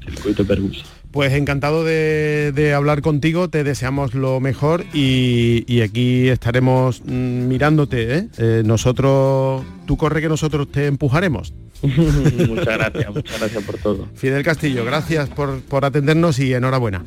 Pues 1.11 1.33
encantado 1.33 1.83
de, 1.83 2.73
hablar 2.75 3.01
contigo, 3.01 3.49
te 3.49 3.63
deseamos 3.63 4.15
lo 4.15 4.39
mejor 4.39 4.83
y, 4.93 5.81
aquí 5.81 6.27
estaremos 6.27 7.03
mm, 7.05 7.47
mirándote. 7.47 8.17
¿eh? 8.17 8.27
¿eh? 8.37 8.63
nosotros, 8.65 9.63
tú 9.85 9.95
corre 9.95 10.21
que 10.21 10.29
nosotros 10.29 10.71
te 10.71 10.87
empujaremos. 10.87 11.53
muchas 11.83 12.65
gracias, 12.65 13.13
muchas 13.13 13.39
gracias 13.39 13.63
por 13.63 13.77
todo. 13.77 14.07
Fidel 14.15 14.43
Castillo, 14.43 14.85
gracias 14.85 15.29
por, 15.29 15.61
por 15.61 15.85
atendernos 15.85 16.39
y 16.39 16.53
enhorabuena. 16.53 17.03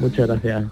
Muchas 0.00 0.26
gracias. 0.28 0.66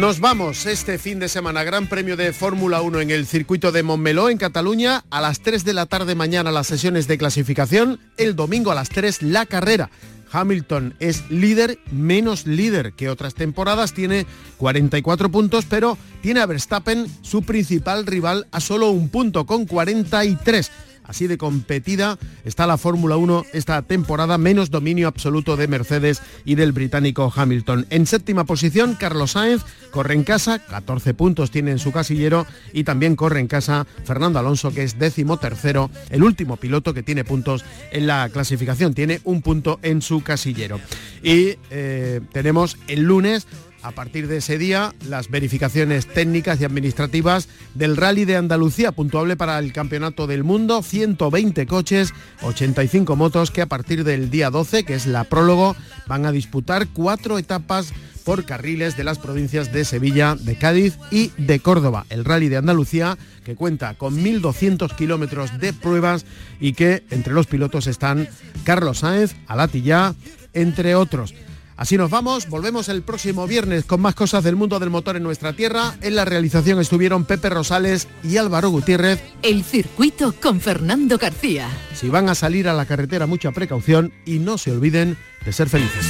Nos 0.00 0.18
vamos 0.18 0.64
este 0.64 0.96
fin 0.96 1.18
de 1.18 1.28
semana, 1.28 1.62
Gran 1.62 1.86
Premio 1.86 2.16
de 2.16 2.32
Fórmula 2.32 2.80
1 2.80 3.02
en 3.02 3.10
el 3.10 3.26
circuito 3.26 3.70
de 3.70 3.82
Montmeló, 3.82 4.30
en 4.30 4.38
Cataluña. 4.38 5.04
A 5.10 5.20
las 5.20 5.40
3 5.40 5.62
de 5.62 5.74
la 5.74 5.84
tarde 5.84 6.14
mañana 6.14 6.50
las 6.50 6.68
sesiones 6.68 7.06
de 7.06 7.18
clasificación. 7.18 8.00
El 8.16 8.34
domingo 8.34 8.70
a 8.70 8.74
las 8.74 8.88
3 8.88 9.20
la 9.20 9.44
carrera. 9.44 9.90
Hamilton 10.32 10.94
es 11.00 11.30
líder, 11.30 11.80
menos 11.92 12.46
líder 12.46 12.94
que 12.94 13.10
otras 13.10 13.34
temporadas, 13.34 13.92
tiene 13.92 14.24
44 14.56 15.30
puntos, 15.30 15.66
pero 15.68 15.98
tiene 16.22 16.40
a 16.40 16.46
Verstappen, 16.46 17.06
su 17.20 17.42
principal 17.42 18.06
rival, 18.06 18.46
a 18.52 18.60
solo 18.60 18.88
un 18.88 19.10
punto, 19.10 19.44
con 19.44 19.66
43. 19.66 20.70
Así 21.10 21.26
de 21.26 21.38
competida 21.38 22.20
está 22.44 22.68
la 22.68 22.78
Fórmula 22.78 23.16
1 23.16 23.46
esta 23.52 23.82
temporada, 23.82 24.38
menos 24.38 24.70
dominio 24.70 25.08
absoluto 25.08 25.56
de 25.56 25.66
Mercedes 25.66 26.22
y 26.44 26.54
del 26.54 26.70
británico 26.70 27.32
Hamilton. 27.34 27.84
En 27.90 28.06
séptima 28.06 28.44
posición, 28.44 28.94
Carlos 28.94 29.32
Sainz 29.32 29.64
corre 29.90 30.14
en 30.14 30.22
casa, 30.22 30.60
14 30.60 31.12
puntos 31.14 31.50
tiene 31.50 31.72
en 31.72 31.80
su 31.80 31.90
casillero 31.90 32.46
y 32.72 32.84
también 32.84 33.16
corre 33.16 33.40
en 33.40 33.48
casa 33.48 33.88
Fernando 34.04 34.38
Alonso, 34.38 34.70
que 34.70 34.84
es 34.84 35.00
décimo 35.00 35.36
tercero, 35.36 35.90
el 36.10 36.22
último 36.22 36.58
piloto 36.58 36.94
que 36.94 37.02
tiene 37.02 37.24
puntos 37.24 37.64
en 37.90 38.06
la 38.06 38.28
clasificación, 38.28 38.94
tiene 38.94 39.20
un 39.24 39.42
punto 39.42 39.80
en 39.82 40.02
su 40.02 40.22
casillero. 40.22 40.78
Y 41.24 41.56
eh, 41.70 42.20
tenemos 42.32 42.78
el 42.86 43.02
lunes 43.02 43.48
a 43.82 43.92
partir 43.92 44.28
de 44.28 44.38
ese 44.38 44.58
día 44.58 44.94
las 45.08 45.30
verificaciones 45.30 46.06
técnicas 46.06 46.60
y 46.60 46.64
administrativas 46.64 47.48
del 47.74 47.96
Rally 47.96 48.24
de 48.24 48.36
Andalucía, 48.36 48.92
puntuable 48.92 49.36
para 49.36 49.58
el 49.58 49.72
Campeonato 49.72 50.26
del 50.26 50.44
Mundo, 50.44 50.82
120 50.82 51.66
coches, 51.66 52.12
85 52.42 53.16
motos 53.16 53.50
que 53.50 53.62
a 53.62 53.66
partir 53.66 54.04
del 54.04 54.30
día 54.30 54.50
12, 54.50 54.84
que 54.84 54.94
es 54.94 55.06
la 55.06 55.24
prólogo, 55.24 55.76
van 56.06 56.26
a 56.26 56.32
disputar 56.32 56.88
cuatro 56.88 57.38
etapas 57.38 57.92
por 58.24 58.44
carriles 58.44 58.96
de 58.96 59.04
las 59.04 59.18
provincias 59.18 59.72
de 59.72 59.84
Sevilla, 59.84 60.36
de 60.38 60.56
Cádiz 60.56 60.98
y 61.10 61.32
de 61.36 61.60
Córdoba. 61.60 62.06
El 62.10 62.24
Rally 62.24 62.48
de 62.48 62.58
Andalucía 62.58 63.16
que 63.44 63.56
cuenta 63.56 63.94
con 63.94 64.22
1.200 64.22 64.94
kilómetros 64.94 65.58
de 65.58 65.72
pruebas 65.72 66.26
y 66.60 66.74
que 66.74 67.02
entre 67.10 67.32
los 67.32 67.46
pilotos 67.46 67.86
están 67.86 68.28
Carlos 68.64 68.98
Sáenz, 68.98 69.34
Alatilla, 69.46 70.14
entre 70.52 70.94
otros. 70.94 71.34
Así 71.80 71.96
nos 71.96 72.10
vamos, 72.10 72.46
volvemos 72.50 72.90
el 72.90 73.00
próximo 73.00 73.46
viernes 73.46 73.86
con 73.86 74.02
más 74.02 74.14
cosas 74.14 74.44
del 74.44 74.54
mundo 74.54 74.78
del 74.78 74.90
motor 74.90 75.16
en 75.16 75.22
nuestra 75.22 75.54
tierra. 75.54 75.94
En 76.02 76.14
la 76.14 76.26
realización 76.26 76.78
estuvieron 76.78 77.24
Pepe 77.24 77.48
Rosales 77.48 78.06
y 78.22 78.36
Álvaro 78.36 78.68
Gutiérrez. 78.68 79.22
El 79.40 79.64
circuito 79.64 80.34
con 80.38 80.60
Fernando 80.60 81.16
García. 81.16 81.70
Si 81.94 82.10
van 82.10 82.28
a 82.28 82.34
salir 82.34 82.68
a 82.68 82.74
la 82.74 82.84
carretera, 82.84 83.26
mucha 83.26 83.52
precaución 83.52 84.12
y 84.26 84.40
no 84.40 84.58
se 84.58 84.72
olviden 84.72 85.16
de 85.42 85.52
ser 85.54 85.70
felices. 85.70 86.04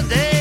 the 0.00 0.08
day. 0.14 0.37